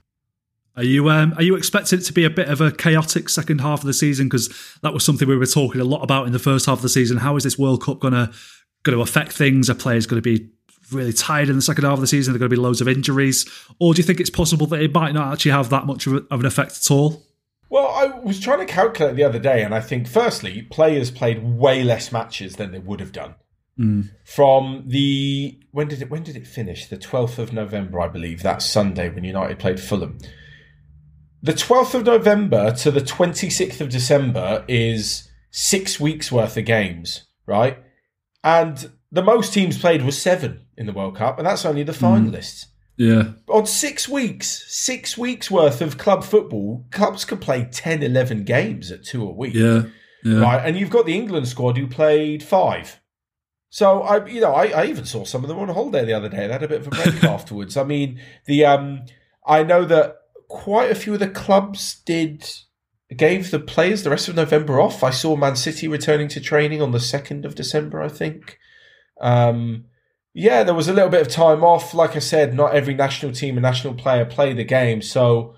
[0.77, 3.61] Are you um, are you expecting it to be a bit of a chaotic second
[3.61, 4.27] half of the season?
[4.27, 4.53] Because
[4.83, 6.89] that was something we were talking a lot about in the first half of the
[6.89, 7.19] season.
[7.19, 8.33] How is this World Cup gonna
[8.83, 9.71] going to affect things?
[9.71, 10.51] Are players going to be
[10.93, 12.33] really tired in the second half of the season?
[12.33, 13.49] Are there going to be loads of injuries,
[13.79, 16.15] or do you think it's possible that it might not actually have that much of,
[16.15, 17.23] a, of an effect at all?
[17.71, 21.43] Well, I was trying to calculate the other day, and I think firstly, players played
[21.43, 23.35] way less matches than they would have done.
[23.79, 24.11] Mm.
[24.25, 26.87] From the when did it when did it finish?
[26.87, 28.43] The twelfth of November, I believe.
[28.43, 30.19] That Sunday when United played Fulham
[31.45, 37.25] the 12th of November to the 26th of December is six weeks worth of games,
[37.47, 37.77] right?
[38.43, 41.93] And the most teams played was seven in the World Cup, and that's only the
[41.93, 42.03] hmm.
[42.03, 42.65] finalists.
[42.65, 42.69] Mm.
[42.97, 43.55] Yeah.
[43.55, 48.91] On six weeks, six weeks worth of club football, clubs can play 10, 11 games
[48.91, 49.53] at two a week.
[49.53, 49.83] Yeah.
[50.23, 50.39] yeah.
[50.39, 50.65] Right.
[50.65, 53.01] And you've got the England squad who played five.
[53.69, 56.15] So I, you know, I, I even saw some of them on a holiday the
[56.15, 56.47] other day.
[56.47, 57.77] They had a bit of a break afterwards.
[57.77, 59.03] I mean, the um,
[59.45, 60.17] I know that
[60.55, 62.49] quite a few of the clubs did
[63.15, 65.03] gave the players the rest of November off.
[65.03, 68.59] I saw Man City returning to training on the second of December, I think.
[69.21, 69.87] Um,
[70.33, 71.93] yeah, there was a little bit of time off.
[71.93, 75.03] Like I said, not every national team and national player play the game.
[75.03, 75.57] So,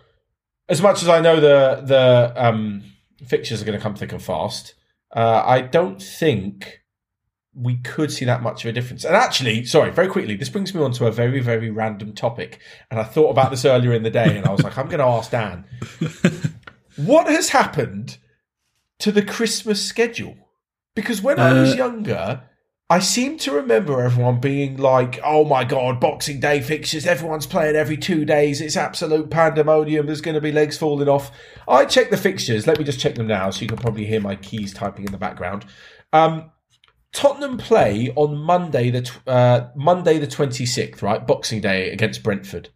[0.66, 2.82] as much as I know the the um,
[3.26, 4.74] fixtures are going to come thick and fast,
[5.14, 6.80] uh, I don't think
[7.56, 9.04] we could see that much of a difference.
[9.04, 12.60] And actually, sorry, very quickly, this brings me on to a very, very random topic.
[12.90, 14.98] And I thought about this earlier in the day, and I was like, I'm going
[14.98, 15.64] to ask Dan,
[16.96, 18.18] what has happened
[18.98, 20.36] to the Christmas schedule?
[20.94, 22.42] Because when uh, I was uh, younger,
[22.90, 27.74] I seem to remember everyone being like, oh my God, Boxing Day fixtures, everyone's playing
[27.74, 28.60] every two days.
[28.60, 30.06] It's absolute pandemonium.
[30.06, 31.32] There's going to be legs falling off.
[31.66, 32.66] I check the fixtures.
[32.66, 35.12] Let me just check them now so you can probably hear my keys typing in
[35.12, 35.64] the background.
[36.12, 36.50] Um,
[37.16, 41.26] Tottenham play on Monday the uh, Monday the twenty sixth, right?
[41.26, 42.68] Boxing Day against Brentford,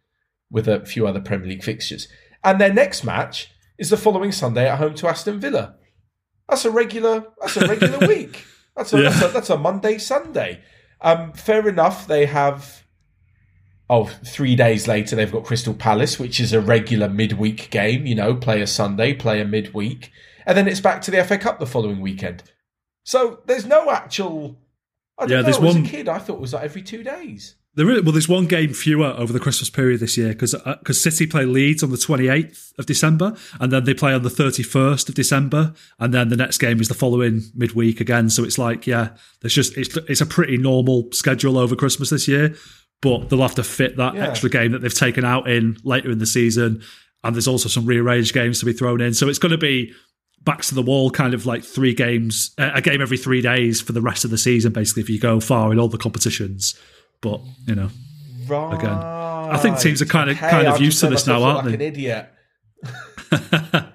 [0.49, 2.07] with a few other Premier League fixtures,
[2.43, 5.75] and their next match is the following Sunday at home to Aston Villa.
[6.49, 7.27] That's a regular.
[7.39, 8.43] That's a regular week.
[8.75, 9.09] That's a, yeah.
[9.09, 10.61] that's a, that's a Monday Sunday.
[11.01, 12.07] Um, fair enough.
[12.07, 12.83] They have.
[13.91, 18.07] Oh, three days later, they've got Crystal Palace, which is a regular midweek game.
[18.07, 20.11] You know, play a Sunday, play a midweek,
[20.47, 22.41] and then it's back to the FA Cup the following weekend.
[23.03, 24.57] So there's no actual.
[25.17, 25.43] I don't yeah, know.
[25.43, 27.55] There's As one, a kid, I thought it was like every two days.
[27.73, 31.07] There is, well, there's one game fewer over the Christmas period this year because because
[31.07, 34.29] uh, City play Leeds on the 28th of December and then they play on the
[34.29, 38.29] 31st of December and then the next game is the following midweek again.
[38.29, 42.27] So it's like yeah, there's just it's it's a pretty normal schedule over Christmas this
[42.27, 42.55] year,
[43.01, 44.27] but they'll have to fit that yeah.
[44.27, 46.81] extra game that they've taken out in later in the season,
[47.23, 49.13] and there's also some rearranged games to be thrown in.
[49.13, 49.93] So it's going to be
[50.43, 53.91] backs to the wall, kind of like three games, a game every three days for
[53.93, 56.75] the rest of the season, basically, if you go far in all the competitions.
[57.21, 57.89] But, you know,
[58.47, 58.73] right.
[58.73, 61.65] again, I think teams are kind of kind of I've used to this now, aren't
[61.65, 61.71] look they?
[61.71, 62.29] like an idiot.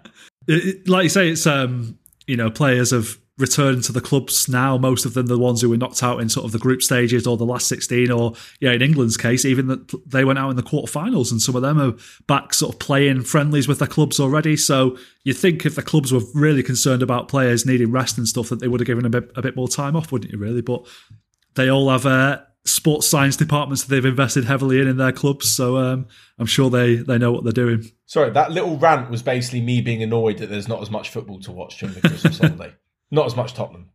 [0.48, 4.48] It- it- like you say, it's um, you know, players have returned to the clubs
[4.48, 4.78] now.
[4.78, 7.26] Most of them, the ones who were knocked out in sort of the group stages
[7.26, 10.56] or the last sixteen, or yeah, in England's case, even that they went out in
[10.56, 11.94] the quarterfinals, and some of them are
[12.26, 14.56] back sort of playing friendlies with their clubs already.
[14.56, 18.48] So you think if the clubs were really concerned about players needing rest and stuff,
[18.48, 20.38] that they would have given a bit, a bit more time off, wouldn't you?
[20.38, 20.86] Really, but
[21.54, 25.54] they all have uh, sports science departments that they've invested heavily in in their clubs,
[25.54, 26.06] so um,
[26.38, 27.90] I'm sure they they know what they're doing.
[28.06, 31.40] Sorry, that little rant was basically me being annoyed that there's not as much football
[31.40, 32.72] to watch during the Christmas holiday.
[33.10, 33.90] Not as much Tottenham.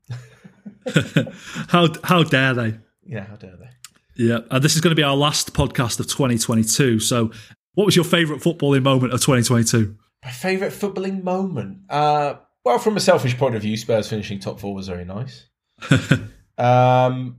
[1.67, 2.79] How how dare they?
[3.03, 3.69] Yeah, how dare they?
[4.15, 6.99] Yeah, and this is going to be our last podcast of 2022.
[6.99, 7.31] So,
[7.75, 9.95] what was your favourite footballing moment of 2022?
[10.23, 11.79] My favourite footballing moment?
[11.89, 15.47] Uh, well, from a selfish point of view, Spurs finishing top four was very nice.
[16.57, 17.37] um,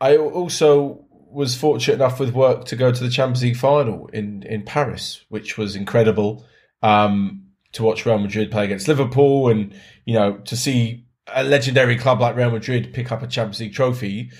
[0.00, 4.42] I also was fortunate enough with work to go to the Champions League final in,
[4.44, 6.46] in Paris, which was incredible.
[6.82, 9.74] Um, to watch Real Madrid play against Liverpool and,
[10.06, 13.74] you know, to see a legendary club like Real Madrid pick up a Champions League
[13.74, 14.30] trophy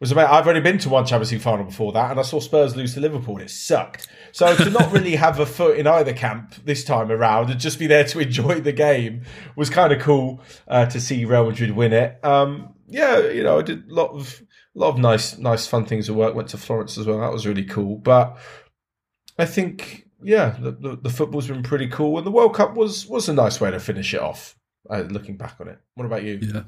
[0.00, 0.30] was about.
[0.30, 2.94] I've only been to one Champions League final before that, and I saw Spurs lose
[2.94, 4.08] to Liverpool, and it sucked.
[4.32, 7.78] So to not really have a foot in either camp this time around and just
[7.78, 9.22] be there to enjoy the game
[9.56, 12.24] was kind of cool uh, to see Real Madrid win it.
[12.24, 14.40] Um, yeah, you know, I did a lot of
[14.76, 16.34] a lot of nice, nice, fun things at work.
[16.34, 17.20] Went to Florence as well.
[17.20, 17.96] That was really cool.
[17.96, 18.38] But
[19.38, 23.06] I think, yeah, the, the, the football's been pretty cool, and the World Cup was
[23.06, 24.57] was a nice way to finish it off.
[24.88, 26.38] Uh, looking back on it, what about you?
[26.40, 26.62] Yeah.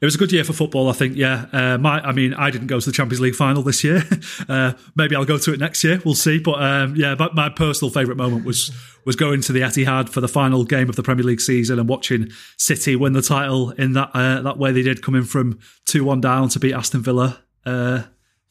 [0.00, 1.16] It was a good year for football, I think.
[1.16, 4.02] Yeah, uh, my, I mean, I didn't go to the Champions League final this year.
[4.48, 6.02] Uh, maybe I'll go to it next year.
[6.04, 6.38] We'll see.
[6.38, 8.70] But um, yeah, but my personal favourite moment was
[9.06, 11.88] was going to the Etihad for the final game of the Premier League season and
[11.88, 16.04] watching City win the title in that uh, that way they did, coming from two
[16.04, 17.42] one down to beat Aston Villa.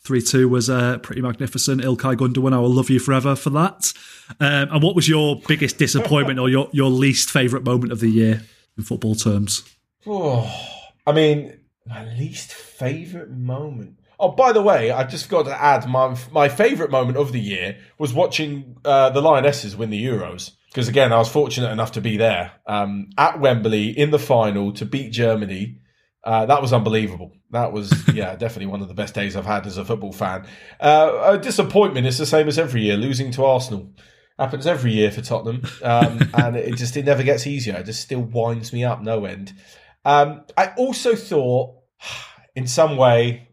[0.04, 1.82] Three two was uh, pretty magnificent.
[1.82, 3.93] Ilkay Gundogan, I will love you forever for that.
[4.39, 8.10] Um, and what was your biggest disappointment or your your least favourite moment of the
[8.10, 8.41] year
[8.78, 9.63] in football terms?
[10.05, 10.51] Oh,
[11.07, 13.99] I mean, my least favorite moment.
[14.19, 17.41] Oh, by the way, I just forgot to add my my favorite moment of the
[17.41, 20.51] year was watching uh, the Lionesses win the Euros.
[20.69, 24.74] Because again, I was fortunate enough to be there um, at Wembley in the final
[24.74, 25.78] to beat Germany.
[26.24, 27.32] Uh, that was unbelievable.
[27.51, 30.47] That was, yeah, definitely one of the best days I've had as a football fan.
[30.80, 33.93] Uh, a disappointment is the same as every year, losing to Arsenal.
[34.39, 35.63] Happens every year for Tottenham.
[35.81, 37.75] Um, and it just, it never gets easier.
[37.75, 39.53] It just still winds me up, no end.
[40.05, 41.75] Um, I also thought,
[42.55, 43.49] in some way,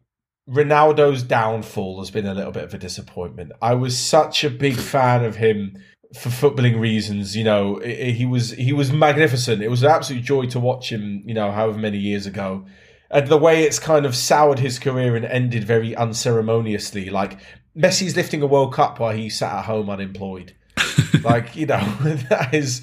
[0.49, 3.53] Ronaldo's downfall has been a little bit of a disappointment.
[3.63, 5.81] I was such a big fan of him
[6.15, 7.37] for footballing reasons.
[7.37, 9.63] You know, he was he was magnificent.
[9.63, 11.23] It was an absolute joy to watch him.
[11.25, 12.67] You know, however many years ago,
[13.11, 17.11] and the way it's kind of soured his career and ended very unceremoniously.
[17.11, 17.39] Like
[17.77, 20.57] Messi's lifting a World Cup while he sat at home unemployed.
[21.23, 21.81] like you know,
[22.29, 22.83] that is.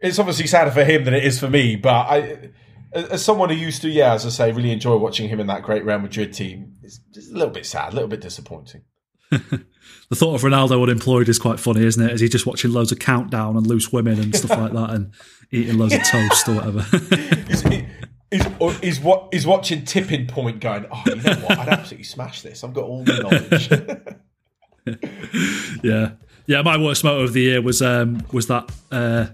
[0.00, 2.50] It's obviously sadder for him than it is for me, but I
[2.92, 5.62] as someone who used to, yeah, as I say, really enjoy watching him in that
[5.62, 8.82] great Real Madrid team, it's just a little bit sad, a little bit disappointing.
[10.10, 12.12] The thought of Ronaldo unemployed is quite funny, isn't it?
[12.12, 15.12] Is he just watching loads of countdown and loose women and stuff like that, and
[15.50, 16.80] eating loads of toast or whatever?
[17.46, 17.62] He's,
[18.30, 21.58] he's, oh, he's, wa- he's watching Tipping Point going, oh, you know what?
[21.58, 22.64] I'd absolutely smash this.
[22.64, 24.08] I've got all the
[24.86, 24.98] knowledge.
[25.82, 26.12] yeah,
[26.48, 26.62] yeah.
[26.62, 29.26] My worst moment of the year was um, was that uh,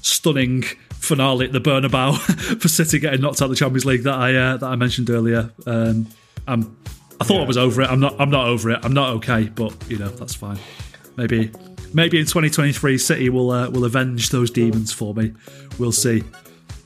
[0.00, 2.16] stunning finale at the Bernabeu
[2.60, 5.10] for City getting knocked out of the Champions League that I uh, that I mentioned
[5.10, 5.52] earlier.
[5.66, 6.08] Um,
[6.48, 6.76] I'm,
[7.20, 7.88] I thought I was over it.
[7.88, 8.20] I'm not.
[8.20, 8.80] I'm not over it.
[8.82, 10.58] I'm not okay, but you know that's fine.
[11.16, 11.52] Maybe
[11.94, 15.32] maybe in 2023, City will uh, will avenge those demons for me.
[15.78, 16.24] We'll see.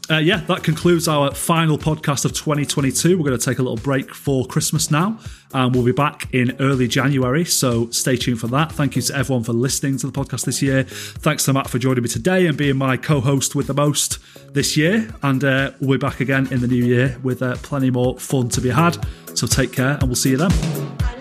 [0.09, 3.18] Uh, yeah, that concludes our final podcast of 2022.
[3.18, 5.18] We're going to take a little break for Christmas now,
[5.52, 7.44] and we'll be back in early January.
[7.44, 8.70] So stay tuned for that.
[8.70, 10.84] Thank you to everyone for listening to the podcast this year.
[10.84, 14.18] Thanks to Matt for joining me today and being my co host with the most
[14.54, 15.12] this year.
[15.24, 18.48] And uh, we'll be back again in the new year with uh, plenty more fun
[18.50, 19.04] to be had.
[19.34, 21.15] So take care, and we'll see you then.